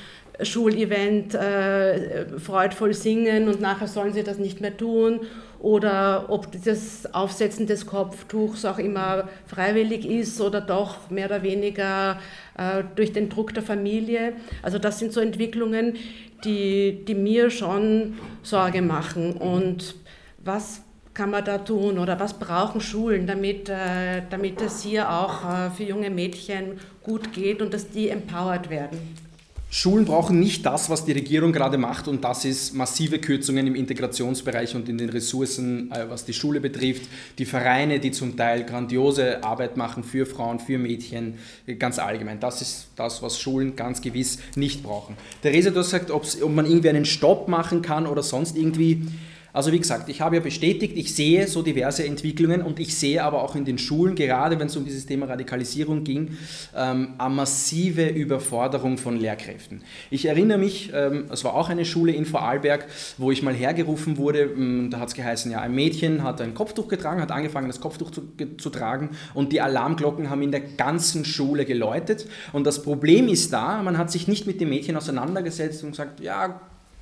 [0.41, 5.19] Schulevent äh, freudvoll singen und nachher sollen sie das nicht mehr tun
[5.59, 12.19] oder ob das Aufsetzen des Kopftuchs auch immer freiwillig ist oder doch mehr oder weniger
[12.57, 14.33] äh, durch den Druck der Familie.
[14.61, 15.95] Also das sind so Entwicklungen,
[16.43, 19.33] die, die mir schon Sorge machen.
[19.33, 19.95] Und
[20.43, 20.81] was
[21.13, 25.69] kann man da tun oder was brauchen Schulen, damit, äh, damit es hier auch äh,
[25.71, 29.24] für junge Mädchen gut geht und dass die empowered werden?
[29.77, 33.75] Schulen brauchen nicht das, was die Regierung gerade macht, und das ist massive Kürzungen im
[33.75, 37.01] Integrationsbereich und in den Ressourcen, äh, was die Schule betrifft.
[37.39, 41.33] Die Vereine, die zum Teil grandiose Arbeit machen für Frauen, für Mädchen,
[41.77, 42.39] ganz allgemein.
[42.39, 45.17] Das ist das, was Schulen ganz gewiss nicht brauchen.
[45.41, 49.01] Theresa, du hast gesagt, ob man irgendwie einen Stopp machen kann oder sonst irgendwie.
[49.55, 53.23] Also wie gesagt, ich habe ja bestätigt, ich sehe so diverse Entwicklungen und ich sehe
[53.23, 56.37] aber auch in den Schulen, gerade wenn es um dieses Thema Radikalisierung ging,
[56.75, 59.81] ähm, eine massive Überforderung von Lehrkräften.
[60.11, 62.85] Ich erinnere mich, ähm, es war auch eine Schule in Vorarlberg,
[63.17, 66.53] wo ich mal hergerufen wurde, ähm, da hat es geheißen, ja, ein Mädchen hat ein
[66.53, 68.23] Kopftuch getragen, hat angefangen, das Kopftuch zu,
[68.57, 72.27] zu tragen und die Alarmglocken haben in der ganzen Schule geläutet.
[72.51, 76.19] Und das Problem ist da, man hat sich nicht mit dem Mädchen auseinandergesetzt und gesagt,
[76.19, 76.59] ja,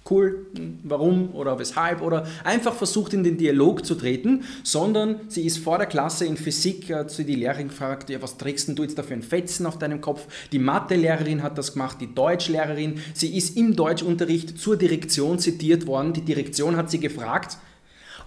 [0.10, 0.48] cool,
[0.84, 5.78] warum oder weshalb oder einfach versucht in den Dialog zu treten, sondern sie ist vor
[5.78, 9.04] der Klasse in Physik äh, zu die Lehrerin gefragt, ja, was trägst du jetzt da
[9.04, 10.28] für ein Fetzen auf deinem Kopf?
[10.52, 16.14] Die Mathelehrerin hat das gemacht, die Deutschlehrerin, sie ist im Deutschunterricht zur Direktion zitiert worden,
[16.14, 17.58] die Direktion hat sie gefragt,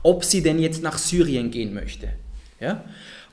[0.02, 2.08] ob sie denn jetzt nach Syrien gehen möchte.
[2.60, 2.84] Ja?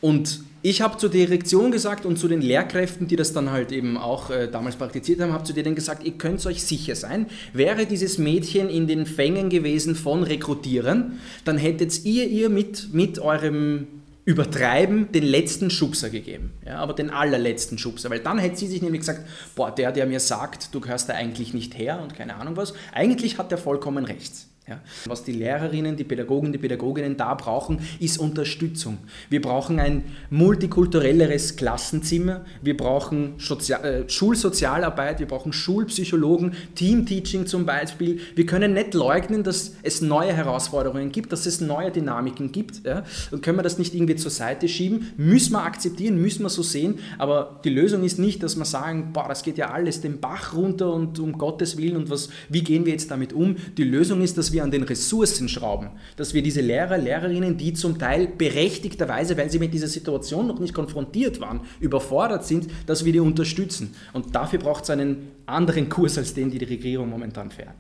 [0.02, 3.98] Und ich habe zur Direktion gesagt und zu den Lehrkräften, die das dann halt eben
[3.98, 7.86] auch äh, damals praktiziert haben, habe zu denen gesagt, ihr könnt euch sicher sein, wäre
[7.86, 13.88] dieses Mädchen in den Fängen gewesen von Rekrutieren, dann hättet ihr ihr mit, mit eurem
[14.24, 18.82] Übertreiben den letzten Schubser gegeben, ja, aber den allerletzten Schubser, weil dann hätte sie sich
[18.82, 22.36] nämlich gesagt, boah, der, der mir sagt, du gehörst da eigentlich nicht her und keine
[22.36, 24.48] Ahnung was, eigentlich hat der vollkommen rechts.
[24.66, 24.80] Ja.
[25.08, 28.98] Was die Lehrerinnen, die Pädagogen, die Pädagoginnen da brauchen, ist Unterstützung.
[29.30, 37.66] Wir brauchen ein multikulturelleres Klassenzimmer, wir brauchen Sozial äh, Schulsozialarbeit, wir brauchen Schulpsychologen, Teamteaching zum
[37.66, 38.22] Beispiel.
[38.36, 42.86] Wir können nicht leugnen, dass es neue Herausforderungen gibt, dass es neue Dynamiken gibt.
[42.86, 43.04] Ja.
[43.32, 45.12] Und können wir das nicht irgendwie zur Seite schieben?
[45.18, 49.12] Müssen wir akzeptieren, müssen wir so sehen, aber die Lösung ist nicht, dass wir sagen,
[49.12, 52.64] boah, das geht ja alles den Bach runter und um Gottes Willen und was, wie
[52.64, 53.58] gehen wir jetzt damit um?
[53.76, 57.74] Die Lösung ist, dass wir an den Ressourcen schrauben, dass wir diese Lehrer, Lehrerinnen, die
[57.74, 63.04] zum Teil berechtigterweise, weil sie mit dieser Situation noch nicht konfrontiert waren, überfordert sind, dass
[63.04, 63.96] wir die unterstützen.
[64.14, 67.76] Und dafür braucht es einen anderen Kurs, als den die, die Regierung momentan fährt.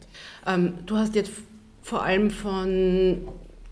[0.46, 1.32] Ähm, du hast jetzt
[1.82, 3.28] vor allem von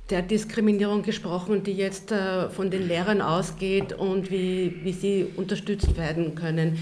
[0.10, 5.98] der Diskriminierung gesprochen, die jetzt äh, von den Lehrern ausgeht und wie, wie sie unterstützt
[5.98, 6.78] werden können.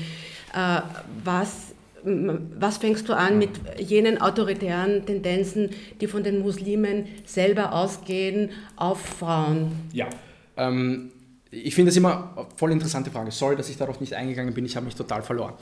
[0.53, 0.81] Äh,
[1.23, 1.68] was
[2.03, 9.01] was fängst du an mit jenen autoritären Tendenzen, die von den Muslimen selber ausgehen auf
[9.01, 9.71] Frauen?
[9.93, 10.07] Ja,
[10.57, 11.11] ähm,
[11.51, 13.31] ich finde das immer eine voll interessante Frage.
[13.31, 15.53] Sorry, dass ich darauf nicht eingegangen bin, ich habe mich total verloren.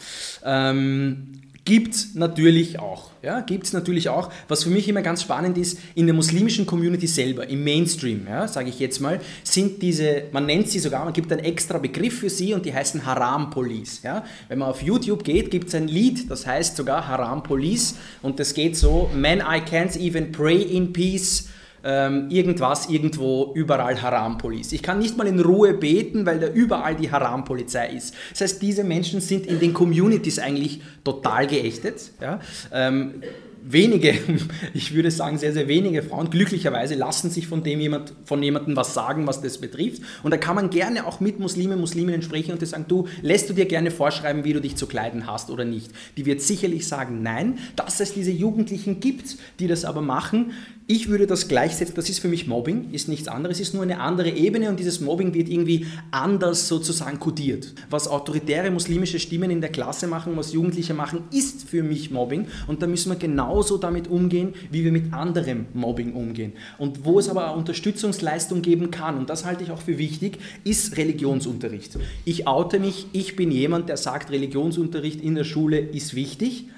[0.43, 3.11] Ähm, Gibt es natürlich auch.
[3.21, 4.31] Ja, Gibt es natürlich auch.
[4.47, 8.47] Was für mich immer ganz spannend ist, in der muslimischen Community selber, im Mainstream, ja,
[8.47, 12.19] sage ich jetzt mal, sind diese, man nennt sie sogar, man gibt einen extra Begriff
[12.19, 13.99] für sie und die heißen Haram Police.
[14.01, 14.23] Ja.
[14.47, 18.39] Wenn man auf YouTube geht, gibt es ein Lied, das heißt sogar Haram Police und
[18.39, 21.49] das geht so, Man, I can't even pray in peace
[21.87, 24.73] ähm, irgendwas irgendwo überall Haram-Police.
[24.73, 28.13] Ich kann nicht mal in Ruhe beten, weil da überall die Haram-Polizei ist.
[28.31, 32.11] Das heißt, diese Menschen sind in den Communities eigentlich total geächtet.
[32.19, 32.41] Ja?
[32.73, 33.23] Ähm,
[33.63, 34.13] wenige,
[34.73, 38.75] ich würde sagen sehr, sehr wenige Frauen glücklicherweise lassen sich von dem jemand, von jemandem
[38.75, 40.01] was sagen, was das betrifft.
[40.23, 43.49] Und da kann man gerne auch mit Muslime, Musliminnen sprechen und die sagen, du, lässt
[43.49, 45.91] du dir gerne vorschreiben, wie du dich zu kleiden hast oder nicht.
[46.17, 50.51] Die wird sicherlich sagen, nein, dass es diese Jugendlichen gibt, die das aber machen,
[50.89, 53.99] ich würde das gleichsetzen, das ist für mich Mobbing, ist nichts anderes, ist nur eine
[53.99, 57.73] andere Ebene und dieses Mobbing wird irgendwie anders sozusagen kodiert.
[57.89, 62.47] Was autoritäre muslimische Stimmen in der Klasse machen, was Jugendliche machen, ist für mich Mobbing
[62.67, 66.53] und da müssen wir genauso damit umgehen, wie wir mit anderem Mobbing umgehen.
[66.77, 70.95] Und wo es aber Unterstützungsleistung geben kann, und das halte ich auch für wichtig, ist
[70.95, 71.97] Religionsunterricht.
[72.23, 76.69] Ich oute mich, ich bin jemand, der sagt, Religionsunterricht in der Schule ist wichtig,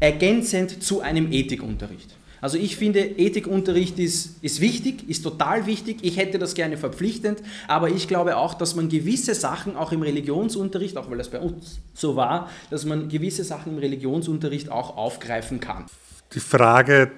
[0.00, 2.17] ergänzend zu einem Ethikunterricht.
[2.40, 5.98] Also ich finde, Ethikunterricht ist, ist wichtig, ist total wichtig.
[6.02, 10.02] Ich hätte das gerne verpflichtend, aber ich glaube auch, dass man gewisse Sachen auch im
[10.02, 14.96] Religionsunterricht, auch weil das bei uns so war, dass man gewisse Sachen im Religionsunterricht auch
[14.96, 15.86] aufgreifen kann.
[16.34, 17.10] Die Frage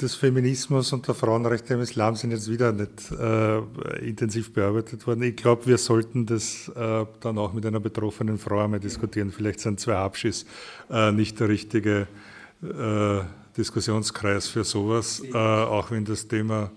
[0.00, 3.58] des Feminismus und der Frauenrechte im Islam sind jetzt wieder nicht äh,
[4.06, 5.22] intensiv bearbeitet worden.
[5.22, 9.32] Ich glaube, wir sollten das äh, dann auch mit einer betroffenen Frau einmal diskutieren.
[9.32, 10.46] Vielleicht sind zwei Abschüsse
[10.90, 12.06] äh, nicht der richtige
[12.62, 13.20] äh,
[13.58, 16.70] Diskussionskreis für sowas, äh, auch wenn das Thema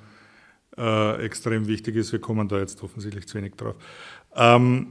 [0.78, 2.12] äh, extrem wichtig ist.
[2.12, 3.76] Wir kommen da jetzt offensichtlich zu wenig drauf.
[4.36, 4.88] Ähm,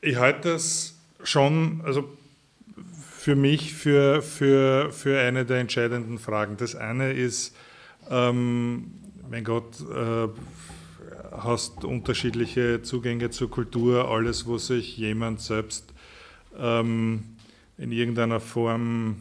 [0.00, 2.08] ich halte das schon, also
[3.18, 6.56] für mich, für, für, für eine der entscheidenden Fragen.
[6.56, 7.54] Das eine ist,
[8.10, 8.92] ähm,
[9.30, 10.28] mein Gott, äh,
[11.36, 15.92] hast unterschiedliche Zugänge zur Kultur, alles, wo sich jemand selbst
[16.58, 17.24] ähm,
[17.76, 19.16] in irgendeiner Form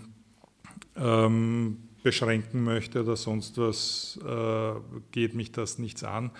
[0.97, 4.73] ähm, beschränken möchte oder sonst was, äh,
[5.11, 6.31] geht mich das nichts an.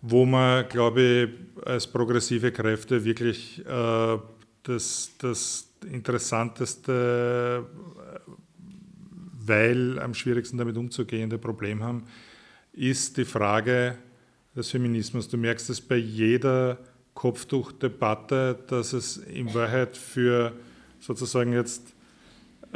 [0.00, 4.18] Wo man, glaube ich, als progressive Kräfte wirklich äh,
[4.62, 7.66] das, das interessanteste,
[9.46, 12.04] weil am schwierigsten damit umzugehende Problem haben,
[12.72, 13.98] ist die Frage
[14.56, 15.28] des Feminismus.
[15.28, 16.78] Du merkst es bei jeder
[17.14, 20.52] Kopftuchdebatte, dass es in Wahrheit für
[20.98, 21.93] sozusagen jetzt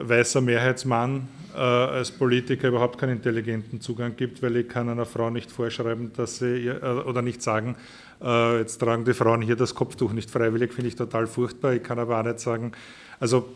[0.01, 5.31] weißer Mehrheitsmann äh, als Politiker überhaupt keinen intelligenten Zugang gibt, weil ich kann einer Frau
[5.31, 7.77] nicht vorschreiben, dass sie äh, oder nicht sagen,
[8.23, 11.75] äh, jetzt tragen die Frauen hier das Kopftuch nicht freiwillig, finde ich total furchtbar.
[11.75, 12.73] Ich kann aber auch nicht sagen,
[13.21, 13.49] also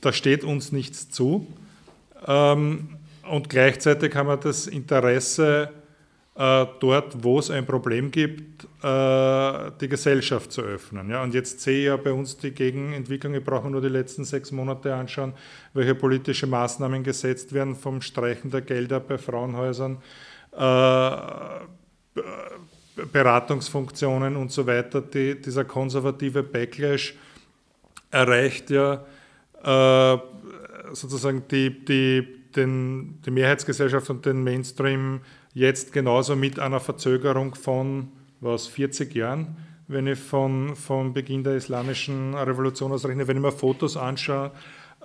[0.00, 1.46] da steht uns nichts zu.
[2.26, 2.96] Ähm,
[3.30, 5.70] und gleichzeitig haben wir das Interesse,
[6.34, 11.10] äh, dort, wo es ein Problem gibt, äh, die Gesellschaft zu öffnen.
[11.10, 14.24] Ja, und jetzt sehe ich ja bei uns die Gegenentwicklung, ich brauche nur die letzten
[14.24, 15.34] sechs Monate anschauen,
[15.74, 19.98] welche politische Maßnahmen gesetzt werden, vom Streichen der Gelder bei Frauenhäusern,
[20.52, 21.16] äh,
[23.12, 25.02] Beratungsfunktionen und so weiter.
[25.02, 27.14] Die, dieser konservative Backlash
[28.10, 29.04] erreicht ja
[30.92, 35.20] sozusagen die, die, den, die Mehrheitsgesellschaft und den Mainstream
[35.54, 38.08] Jetzt genauso mit einer Verzögerung von
[38.40, 43.52] was, 40 Jahren, wenn ich von, von Beginn der islamischen Revolution ausrechne, wenn ich mir
[43.52, 44.50] Fotos anschaue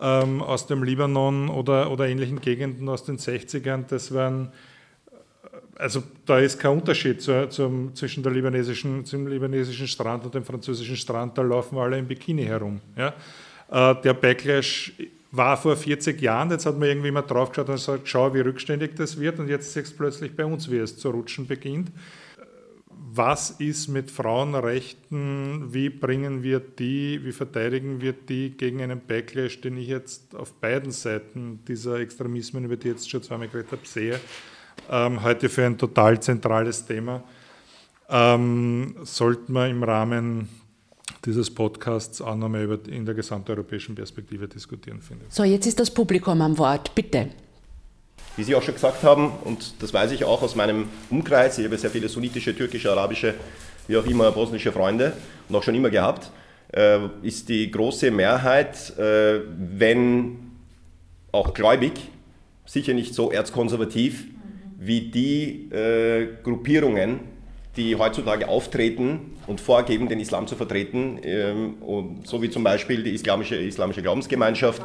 [0.02, 4.52] ähm, aus dem Libanon oder, oder ähnlichen Gegenden aus den 60ern, das waren
[5.80, 10.44] also da ist kein Unterschied zu, zum, zwischen der libanesischen, zum libanesischen Strand und dem
[10.44, 12.82] französischen Strand, da laufen alle im Bikini herum.
[12.96, 13.14] Ja?
[13.70, 14.94] Äh, der Backlash
[15.38, 18.42] war vor 40 Jahren, jetzt hat man irgendwie mal drauf geschaut und gesagt, schau, wie
[18.42, 21.92] rückständig das wird und jetzt siehst du plötzlich bei uns, wie es zu rutschen beginnt.
[23.14, 25.74] Was ist mit Frauenrechten?
[25.74, 30.54] Wie bringen wir die, wie verteidigen wir die gegen einen Backlash, den ich jetzt auf
[30.54, 34.20] beiden Seiten dieser Extremismen, über die ich jetzt schon zweimal geredet habe, sehe?
[34.92, 37.24] Ähm, heute für ein total zentrales Thema.
[38.10, 40.48] Ähm, sollten wir im Rahmen
[41.26, 46.42] dieses Podcasts auch nochmal in der gesamteuropäischen Perspektive diskutieren, finde So, jetzt ist das Publikum
[46.42, 46.94] am Wort.
[46.96, 47.30] Bitte.
[48.36, 51.66] Wie Sie auch schon gesagt haben, und das weiß ich auch aus meinem Umkreis, ich
[51.66, 53.34] habe sehr viele sunnitische, türkische, arabische,
[53.88, 55.14] wie auch immer bosnische Freunde
[55.50, 56.32] und auch schon immer gehabt,
[56.74, 60.52] äh, ist die große Mehrheit, äh, wenn
[61.32, 61.94] auch gläubig,
[62.66, 64.26] sicher nicht so erzkonservativ
[64.78, 67.22] wie die äh, Gruppierungen,
[67.78, 73.04] die heutzutage auftreten und vorgeben, den Islam zu vertreten, ähm, und so wie zum Beispiel
[73.04, 74.82] die islamische, islamische Glaubensgemeinschaft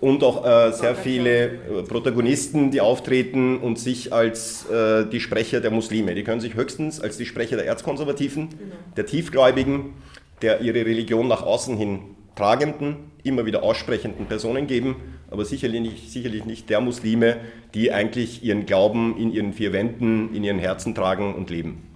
[0.00, 5.60] und auch äh, sehr viele äh, Protagonisten, die auftreten und sich als äh, die Sprecher
[5.60, 8.60] der Muslime, die können sich höchstens als die Sprecher der Erzkonservativen, genau.
[8.96, 9.94] der Tiefgläubigen,
[10.42, 12.00] der ihre Religion nach außen hin
[12.34, 14.96] tragenden, immer wieder aussprechenden Personen geben,
[15.30, 17.38] aber sicherlich nicht, sicherlich nicht der Muslime,
[17.74, 21.95] die eigentlich ihren Glauben in ihren vier Wänden, in ihren Herzen tragen und leben.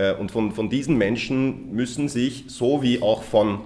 [0.00, 3.60] Äh, und von, von diesen Menschen müssen sich, so wie auch von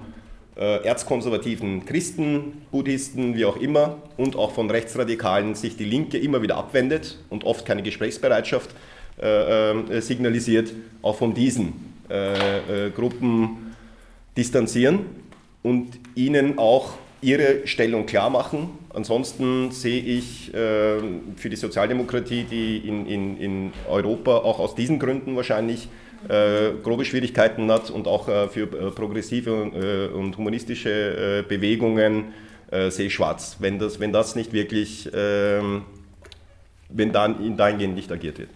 [0.56, 6.42] äh, erzkonservativen Christen, Buddhisten, wie auch immer, und auch von Rechtsradikalen sich die Linke immer
[6.42, 8.70] wieder abwendet und oft keine Gesprächsbereitschaft
[9.20, 10.72] äh, äh, signalisiert,
[11.02, 11.72] auch von diesen
[12.10, 13.74] äh, äh, Gruppen
[14.36, 15.00] distanzieren
[15.62, 18.70] und ihnen auch ihre Stellung klar machen.
[18.92, 25.34] Ansonsten sehe ich für die Sozialdemokratie, die in, in, in Europa auch aus diesen Gründen
[25.34, 25.88] wahrscheinlich
[26.82, 32.32] grobe Schwierigkeiten hat und auch äh, für äh, progressive äh, und humanistische äh, Bewegungen
[32.88, 35.82] sehe ich schwarz, wenn das, wenn das nicht wirklich, ähm,
[36.88, 38.48] wenn dann dahingehend nicht agiert wird.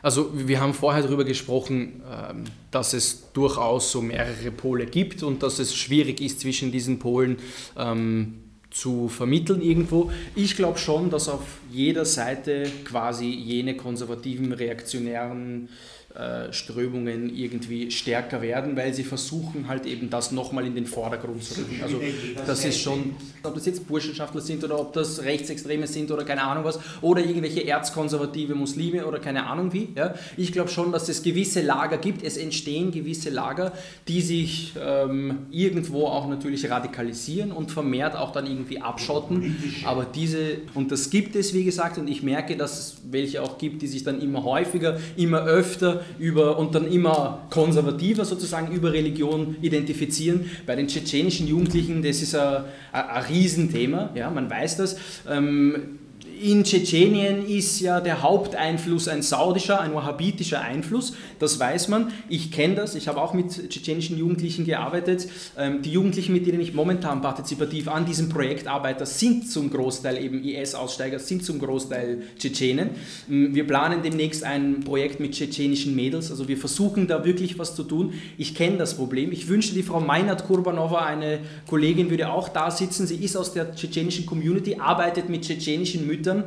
[0.00, 5.42] Also wir haben vorher darüber gesprochen, ähm, dass es durchaus so mehrere Pole gibt und
[5.42, 7.38] dass es schwierig ist, zwischen diesen Polen
[7.76, 10.10] ähm, zu vermitteln irgendwo.
[10.34, 15.68] Ich glaube schon, dass auf jeder Seite quasi jene konservativen, reaktionären
[16.18, 21.44] äh, Strömungen irgendwie stärker werden, weil sie versuchen halt eben das nochmal in den Vordergrund
[21.44, 21.80] zu rücken.
[21.80, 22.00] Also
[22.44, 23.14] das ist schon,
[23.44, 27.20] ob das jetzt Burschenschaftler sind oder ob das Rechtsextreme sind oder keine Ahnung was, oder
[27.20, 29.90] irgendwelche erzkonservative Muslime oder keine Ahnung wie.
[29.94, 30.14] Ja.
[30.36, 33.72] Ich glaube schon, dass es gewisse Lager gibt, es entstehen gewisse Lager,
[34.08, 39.56] die sich ähm, irgendwo auch natürlich radikalisieren und vermehrt auch dann irgendwie abschotten.
[39.84, 43.58] Aber diese, und das gibt es wie gesagt, und ich merke, dass es welche auch
[43.58, 48.92] gibt, die sich dann immer häufiger, immer öfter über und dann immer konservativer sozusagen über
[48.92, 50.50] Religion identifizieren.
[50.66, 54.96] Bei den tschetschenischen Jugendlichen, das ist ein, ein, ein Riesenthema, ja, man weiß das.
[55.28, 55.97] Ähm,
[56.42, 62.12] in Tschetschenien ist ja der Haupteinfluss ein saudischer, ein wahhabitischer Einfluss, das weiß man.
[62.28, 65.28] Ich kenne das, ich habe auch mit tschetschenischen Jugendlichen gearbeitet.
[65.56, 70.18] Ähm, die Jugendlichen, mit denen ich momentan partizipativ an diesem Projekt arbeite, sind zum Großteil
[70.18, 72.90] eben IS-Aussteiger, sind zum Großteil Tschetschenen.
[73.30, 77.74] Ähm, wir planen demnächst ein Projekt mit tschetschenischen Mädels, also wir versuchen da wirklich was
[77.74, 78.14] zu tun.
[78.36, 79.32] Ich kenne das Problem.
[79.32, 83.06] Ich wünschte, die Frau Meinert Kurbanova, eine Kollegin, würde auch da sitzen.
[83.06, 86.44] Sie ist aus der tschetschenischen Community, arbeitet mit tschetschenischen Müttern Müttern.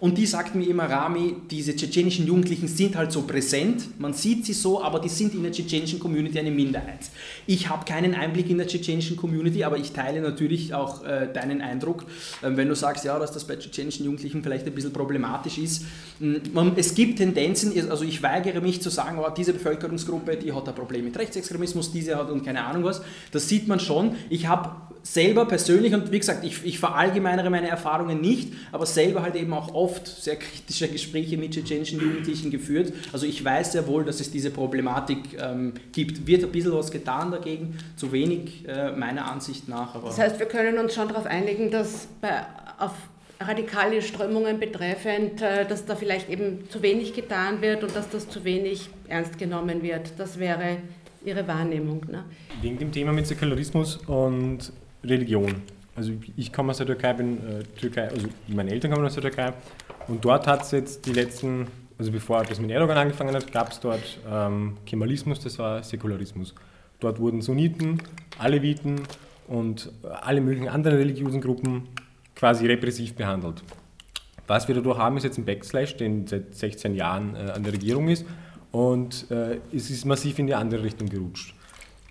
[0.00, 4.44] Und die sagt mir immer, Rami, diese tschetschenischen Jugendlichen sind halt so präsent, man sieht
[4.44, 7.08] sie so, aber die sind in der tschetschenischen Community eine Minderheit.
[7.46, 11.60] Ich habe keinen Einblick in der tschetschenischen Community, aber ich teile natürlich auch äh, deinen
[11.60, 12.02] Eindruck,
[12.42, 15.84] äh, wenn du sagst, ja, dass das bei tschetschenischen Jugendlichen vielleicht ein bisschen problematisch ist.
[16.18, 20.52] Hm, man, es gibt Tendenzen, also ich weigere mich zu sagen, oh, diese Bevölkerungsgruppe, die
[20.52, 23.02] hat ein Problem mit Rechtsextremismus, diese hat und keine Ahnung was.
[23.30, 24.16] Das sieht man schon.
[24.30, 24.72] Ich habe
[25.02, 29.52] selber persönlich, und wie gesagt, ich, ich verallgemeinere meine Erfahrungen nicht, aber selber halt eben
[29.52, 32.92] auch oft sehr kritische Gespräche mit tschetschenischen Jugendlichen geführt.
[33.12, 36.26] Also ich weiß sehr wohl, dass es diese Problematik ähm, gibt.
[36.26, 40.00] Wird ein bisschen was getan dagegen, zu wenig äh, meiner Ansicht nach.
[40.02, 42.42] das heißt, wir können uns schon darauf einigen, dass bei,
[42.78, 42.92] auf
[43.40, 48.28] radikale Strömungen betreffend, äh, dass da vielleicht eben zu wenig getan wird und dass das
[48.28, 50.12] zu wenig ernst genommen wird.
[50.18, 50.78] Das wäre
[51.24, 52.04] Ihre Wahrnehmung.
[52.10, 52.24] Ne?
[52.60, 54.72] Wegen dem Thema mit Säkularismus und
[55.04, 55.62] Religion.
[55.94, 59.22] Also ich komme aus der Türkei, bin äh, Türkei, also meine Eltern kommen aus der
[59.22, 59.52] Türkei
[60.08, 61.66] und dort hat es jetzt die letzten,
[61.98, 66.54] also bevor das mit Erdogan angefangen hat, gab es dort ähm, Kemalismus, das war Säkularismus.
[67.00, 68.00] Dort wurden Sunniten,
[68.38, 69.02] Aleviten
[69.48, 69.92] und
[70.22, 71.88] alle möglichen anderen religiösen Gruppen
[72.34, 73.62] quasi repressiv behandelt.
[74.46, 77.72] Was wir dadurch haben, ist jetzt ein Backslash, den seit 16 Jahren äh, an der
[77.74, 78.24] Regierung ist
[78.70, 81.54] und äh, es ist massiv in die andere Richtung gerutscht.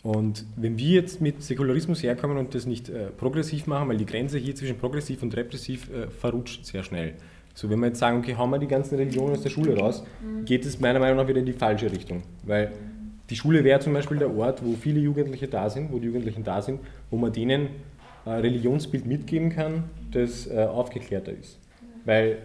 [0.04, 4.06] Und wenn wir jetzt mit Säkularismus herkommen und das nicht äh, progressiv machen, weil die
[4.06, 7.14] Grenze hier zwischen progressiv und repressiv äh, verrutscht sehr schnell.
[7.54, 10.04] So, wenn wir jetzt sagen, okay, hauen wir die ganzen Religionen aus der Schule raus,
[10.24, 10.46] mhm.
[10.46, 12.24] geht es meiner Meinung nach wieder in die falsche Richtung.
[12.44, 12.72] Weil
[13.30, 16.44] die Schule wäre zum Beispiel der Ort, wo viele Jugendliche da sind, wo die Jugendlichen
[16.44, 16.80] da sind,
[17.10, 17.68] wo man denen
[18.26, 21.60] ein äh, Religionsbild mitgeben kann, das äh, aufgeklärter ist.
[22.06, 22.38] Weil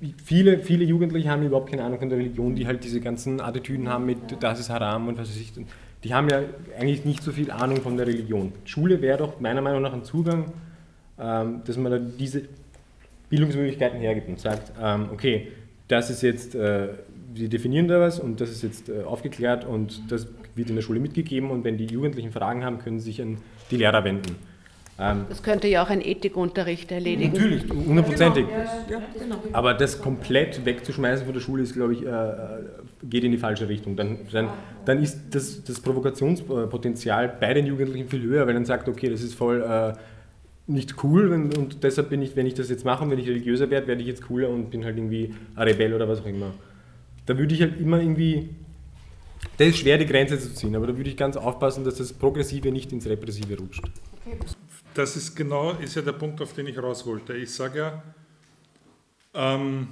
[0.00, 3.40] äh, viele, viele Jugendliche haben überhaupt keine Ahnung von der Religion, die halt diese ganzen
[3.40, 5.52] Attitüden haben mit, das ist Haram und was weiß ich
[6.04, 6.42] die haben ja
[6.78, 8.52] eigentlich nicht so viel Ahnung von der Religion.
[8.64, 10.52] Schule wäre doch meiner Meinung nach ein Zugang,
[11.18, 12.42] ähm, dass man da diese
[13.30, 15.48] Bildungsmöglichkeiten hergibt und sagt, ähm, okay,
[15.88, 16.88] das ist jetzt, äh,
[17.34, 20.82] wir definieren da was und das ist jetzt äh, aufgeklärt und das wird in der
[20.82, 23.38] Schule mitgegeben und wenn die Jugendlichen Fragen haben, können sie sich an
[23.70, 24.36] die Lehrer wenden.
[25.00, 27.32] Ähm, das könnte ja auch ein Ethikunterricht erledigen.
[27.32, 28.46] Natürlich, hundertprozentig.
[28.46, 28.58] Genau.
[28.90, 29.36] Ja, genau.
[29.52, 32.64] Aber das komplett wegzuschmeißen von der Schule ist, glaube ich, äh, äh,
[33.04, 33.94] geht in die falsche Richtung.
[33.94, 34.48] Dann, dann,
[34.84, 39.22] dann ist das, das, Provokationspotenzial bei den Jugendlichen viel höher, weil dann sagt, okay, das
[39.22, 39.92] ist voll äh,
[40.66, 43.28] nicht cool und, und, deshalb bin ich, wenn ich das jetzt mache und wenn ich
[43.28, 46.26] religiöser werde, werde ich jetzt cooler und bin halt irgendwie ein Rebell oder was auch
[46.26, 46.52] immer.
[47.24, 48.50] Da würde ich halt immer irgendwie
[49.56, 52.12] das ist schwer, die Grenze zu ziehen, aber da würde ich ganz aufpassen, dass das
[52.12, 53.84] Progressive nicht ins Repressive rutscht.
[54.26, 54.36] Okay
[54.98, 57.34] das ist genau, ist ja der Punkt, auf den ich raus wollte.
[57.34, 58.02] Ich sage ja,
[59.32, 59.88] ähm,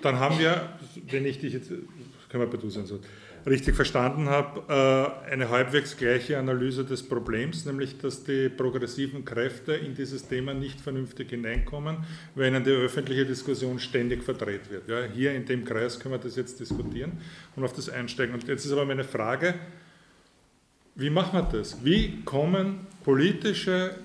[0.00, 0.78] dann haben wir,
[1.10, 2.98] wenn ich dich jetzt, können wir bei du sein, so,
[3.44, 9.74] richtig verstanden habe, äh, eine halbwegs gleiche Analyse des Problems, nämlich dass die progressiven Kräfte
[9.74, 11.98] in dieses Thema nicht vernünftig hineinkommen,
[12.34, 14.88] weil ihnen die öffentliche Diskussion ständig verdreht wird.
[14.88, 17.12] Ja, hier in dem Kreis können wir das jetzt diskutieren
[17.54, 18.32] und auf das einsteigen.
[18.34, 19.54] Und jetzt ist aber meine Frage,
[20.94, 21.84] wie machen wir das?
[21.84, 23.96] Wie kommen politische,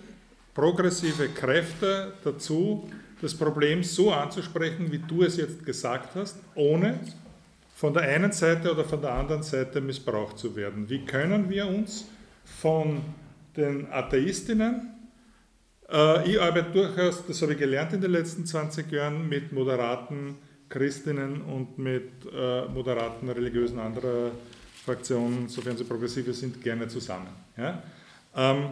[0.53, 2.89] progressive Kräfte dazu,
[3.21, 6.99] das Problem so anzusprechen, wie du es jetzt gesagt hast, ohne
[7.75, 10.89] von der einen Seite oder von der anderen Seite missbraucht zu werden.
[10.89, 12.05] Wie können wir uns
[12.43, 13.01] von
[13.55, 14.97] den Atheistinnen,
[15.89, 20.35] äh, ich arbeite durchaus, das habe ich gelernt in den letzten 20 Jahren, mit moderaten
[20.69, 24.31] Christinnen und mit äh, moderaten Religiösen anderer
[24.87, 27.27] Fraktionen, sofern sie progressive sind, gerne zusammen.
[27.57, 27.83] Ja?
[28.35, 28.69] Ähm,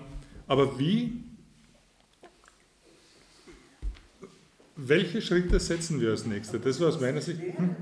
[0.47, 1.25] aber wie
[4.77, 6.59] Welche Schritte setzen wir als nächste?
[6.59, 7.39] Das war aus meiner Sicht.
[7.39, 7.55] Hm?
[7.57, 7.75] Hm?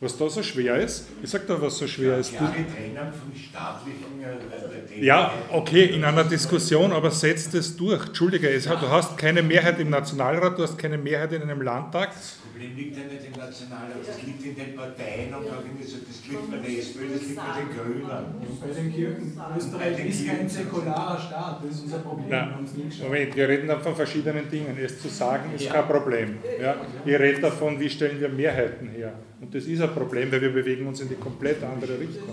[0.00, 1.08] Was da so schwer ist?
[1.22, 2.32] Ich sag da, was so schwer ist.
[2.36, 8.06] Trennung von staatlichen äh, Ja, okay, in einer Diskussion, aber setzt es durch.
[8.06, 12.10] Entschuldige, es, du hast keine Mehrheit im Nationalrat, du hast keine Mehrheit in einem Landtag.
[12.58, 16.26] Das Problem liegt ja nicht im Nationalrat, das liegt in den Parteien und Organisationen, das
[16.26, 18.24] liegt bei der SPÖ, das liegt bei den Grünen.
[18.42, 19.40] Und bei den Kirchen.
[19.56, 22.28] Österreich ist kein säkularer Staat, das ist unser Problem.
[22.28, 22.66] Nein,
[23.02, 24.76] Moment, wir reden dann von verschiedenen Dingen.
[24.76, 26.38] Es zu sagen ist kein Problem.
[26.60, 26.74] Ja?
[27.04, 29.12] Ich rede davon, wie stellen wir Mehrheiten her.
[29.40, 32.24] Und das ist ein Problem, weil wir bewegen uns in die komplett andere Richtung.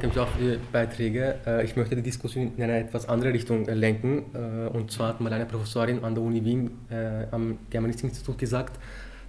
[0.00, 1.40] Danke auch für die Beiträge.
[1.44, 4.26] Äh, ich möchte die Diskussion in eine etwas andere Richtung äh, lenken.
[4.32, 6.70] Äh, und zwar hat mal eine Professorin an der Uni Wien
[7.32, 8.78] am Germanistik-Institut gesagt,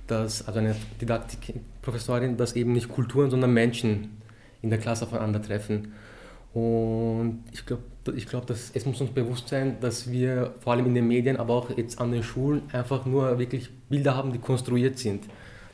[0.08, 4.22] dass, also eine Didaktikprofessorin, dass eben nicht Kulturen, sondern Menschen
[4.62, 5.93] in der Klasse aufeinandertreffen.
[6.54, 7.84] Und ich glaube,
[8.16, 11.54] ich glaub, es muss uns bewusst sein, dass wir vor allem in den Medien, aber
[11.54, 15.24] auch jetzt an den Schulen einfach nur wirklich Bilder haben, die konstruiert sind.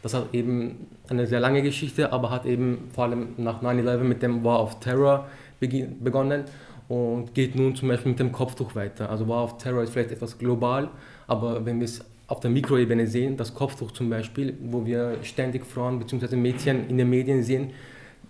[0.02, 4.22] Das hat eben eine sehr lange Geschichte, aber hat eben vor allem nach 9-11 mit
[4.22, 5.28] dem War of Terror
[5.60, 6.46] begonnen
[6.88, 9.10] und geht nun zum Beispiel mit dem Kopftuch weiter.
[9.10, 10.90] Also War of Terror ist vielleicht etwas global,
[11.28, 15.66] aber wenn wir es auf der Mikroebene sehen, das Kopftuch zum Beispiel, wo wir ständig
[15.66, 16.36] Frauen bzw.
[16.36, 17.72] Mädchen in den Medien sehen,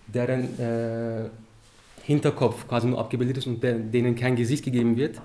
[0.08, 1.30] deren äh,
[2.04, 5.22] Hinterkopf quasi nur abgebildet ist und denen kein Gesicht gegeben wird,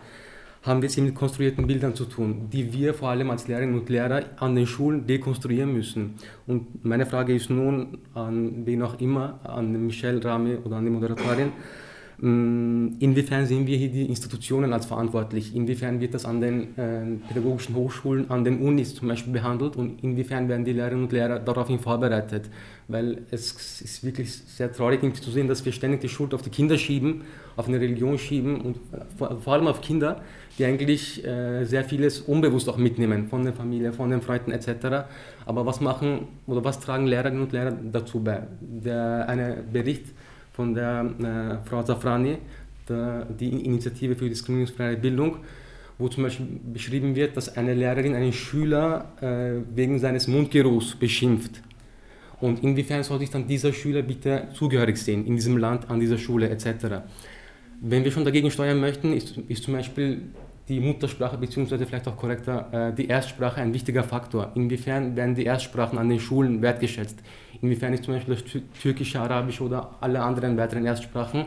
[0.64, 3.89] haben wir es mit konstruierten Bildern zu tun, die wir vor allem als Lehrerinnen und
[3.89, 6.14] Lehrer an den Schulen dekonstruieren müssen.
[6.47, 10.91] Und meine Frage ist nun an wen auch immer, an Michelle Rame oder an die
[10.91, 11.53] Moderatorin,
[12.18, 15.54] Inwiefern sehen wir hier die Institutionen als verantwortlich?
[15.54, 20.02] Inwiefern wird das an den äh, pädagogischen Hochschulen, an den Unis zum Beispiel behandelt und
[20.02, 22.48] inwiefern werden die Lehrerinnen und Lehrer daraufhin vorbereitet?
[22.86, 26.50] Weil es ist wirklich sehr traurig zu sehen, dass wir ständig die Schuld auf die
[26.50, 27.22] Kinder schieben,
[27.56, 28.78] auf eine Religion schieben und
[29.18, 30.22] vor, vor allem auf Kinder,
[30.56, 35.06] die eigentlich äh, sehr vieles unbewusst auch mitnehmen, von der Familie, von den Freunden etc.
[35.46, 38.46] Aber was machen oder was tragen Lehrerinnen und Lehrer dazu bei?
[38.60, 40.06] Der, eine Bericht
[40.55, 42.38] von der äh, Frau Zafrani,
[42.88, 45.38] die Initiative für diskriminierungsfreie Bildung,
[45.98, 51.62] wo zum Beispiel beschrieben wird, dass eine Lehrerin einen Schüler äh, wegen seines Mundgeruchs beschimpft.
[52.40, 56.18] Und inwiefern soll sich dann dieser Schüler bitte zugehörig sehen in diesem Land, an dieser
[56.18, 57.02] Schule etc.
[57.80, 60.22] Wenn wir schon dagegen steuern möchten, ist, ist zum Beispiel
[60.68, 64.52] die Muttersprache beziehungsweise vielleicht auch korrekter äh, die Erstsprache ein wichtiger Faktor.
[64.54, 67.18] Inwiefern werden die Erstsprachen an den Schulen wertgeschätzt?
[67.60, 68.44] Inwiefern ist zum Beispiel das
[68.80, 71.46] türkische, arabische oder alle anderen weiteren Erstsprachen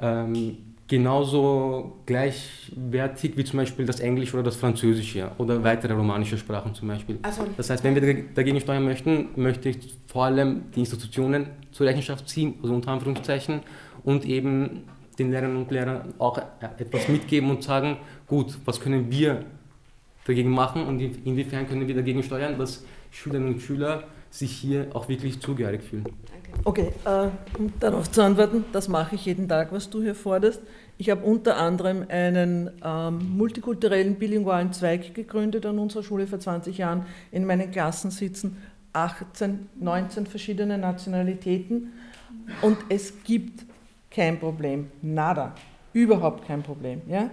[0.00, 6.74] ähm, genauso gleichwertig wie zum Beispiel das Englische oder das Französische oder weitere romanische Sprachen
[6.74, 7.18] zum Beispiel.
[7.22, 11.86] Also, das heißt, wenn wir dagegen steuern möchten, möchte ich vor allem die Institutionen zur
[11.86, 13.60] Rechenschaft ziehen, also unter Anführungszeichen,
[14.02, 14.84] und eben
[15.18, 16.40] den Lehrern und Lehrern auch
[16.78, 17.98] etwas mitgeben und sagen,
[18.28, 19.44] gut, was können wir
[20.26, 25.08] dagegen machen und inwiefern können wir dagegen steuern, dass Schülerinnen und Schüler sich hier auch
[25.08, 26.04] wirklich zugehörig fühlen.
[26.64, 30.60] Okay, äh, um darauf zu antworten, das mache ich jeden Tag, was du hier forderst.
[30.98, 36.76] Ich habe unter anderem einen ähm, multikulturellen bilingualen Zweig gegründet an unserer Schule vor 20
[36.76, 37.06] Jahren.
[37.30, 38.56] In meinen Klassen sitzen
[38.92, 41.92] 18, 19 verschiedene Nationalitäten
[42.62, 43.64] und es gibt
[44.10, 45.54] kein Problem, nada,
[45.92, 47.02] überhaupt kein Problem.
[47.06, 47.30] Ja?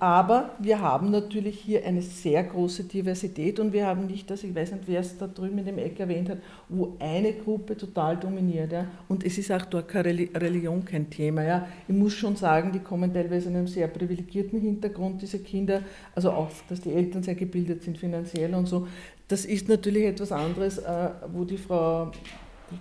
[0.00, 4.54] Aber wir haben natürlich hier eine sehr große Diversität und wir haben nicht, dass ich
[4.54, 6.38] weiß nicht, wer es da drüben in dem Eck erwähnt hat,
[6.68, 8.70] wo eine Gruppe total dominiert.
[8.70, 8.86] Ja?
[9.08, 11.42] Und es ist auch dort keine Religion kein Thema.
[11.42, 11.66] Ja?
[11.88, 15.82] Ich muss schon sagen, die kommen teilweise in einem sehr privilegierten Hintergrund, diese Kinder,
[16.14, 18.86] also auch, dass die Eltern sehr gebildet sind finanziell und so.
[19.26, 22.12] Das ist natürlich etwas anderes, äh, wo die Frau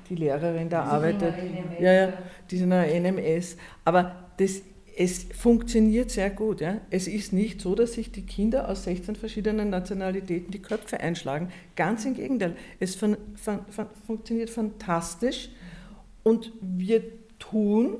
[0.07, 1.33] die Lehrerin da arbeitet.
[1.79, 2.13] Ja, ja,
[2.51, 3.57] die sind ein NMS.
[3.85, 4.61] Aber das
[4.99, 6.59] es funktioniert sehr gut.
[6.59, 6.81] Ja.
[6.89, 11.49] Es ist nicht so, dass sich die Kinder aus 16 verschiedenen Nationalitäten die Köpfe einschlagen.
[11.75, 12.55] Ganz im Gegenteil.
[12.79, 15.49] Es fun fun fun funktioniert fantastisch
[16.23, 17.03] und wir
[17.37, 17.97] tun,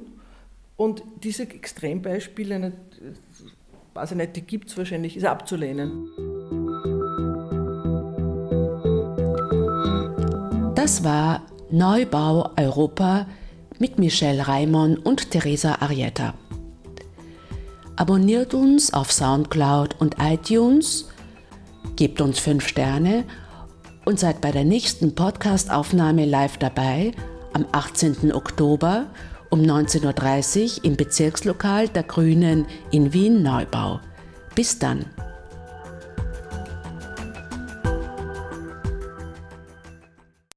[0.76, 2.78] und diese Extrembeispiele, nicht,
[3.93, 6.08] weiß ich nicht, die gibt es wahrscheinlich, ist abzulehnen.
[10.76, 13.28] Das war Neubau Europa
[13.80, 16.36] mit Michelle Raimon und Teresa Arietta.
[17.98, 21.10] Abonniert uns auf SoundCloud und iTunes,
[21.95, 23.24] gebt uns 5 Sterne
[24.06, 27.12] und seid bei der nächsten Podcast-Aufnahme live dabei
[27.54, 28.32] am 18.
[28.34, 29.08] Oktober
[29.50, 34.00] um 19.30 Uhr im Bezirkslokal der Grünen in Wien Neubau.
[34.54, 35.16] Bis dann.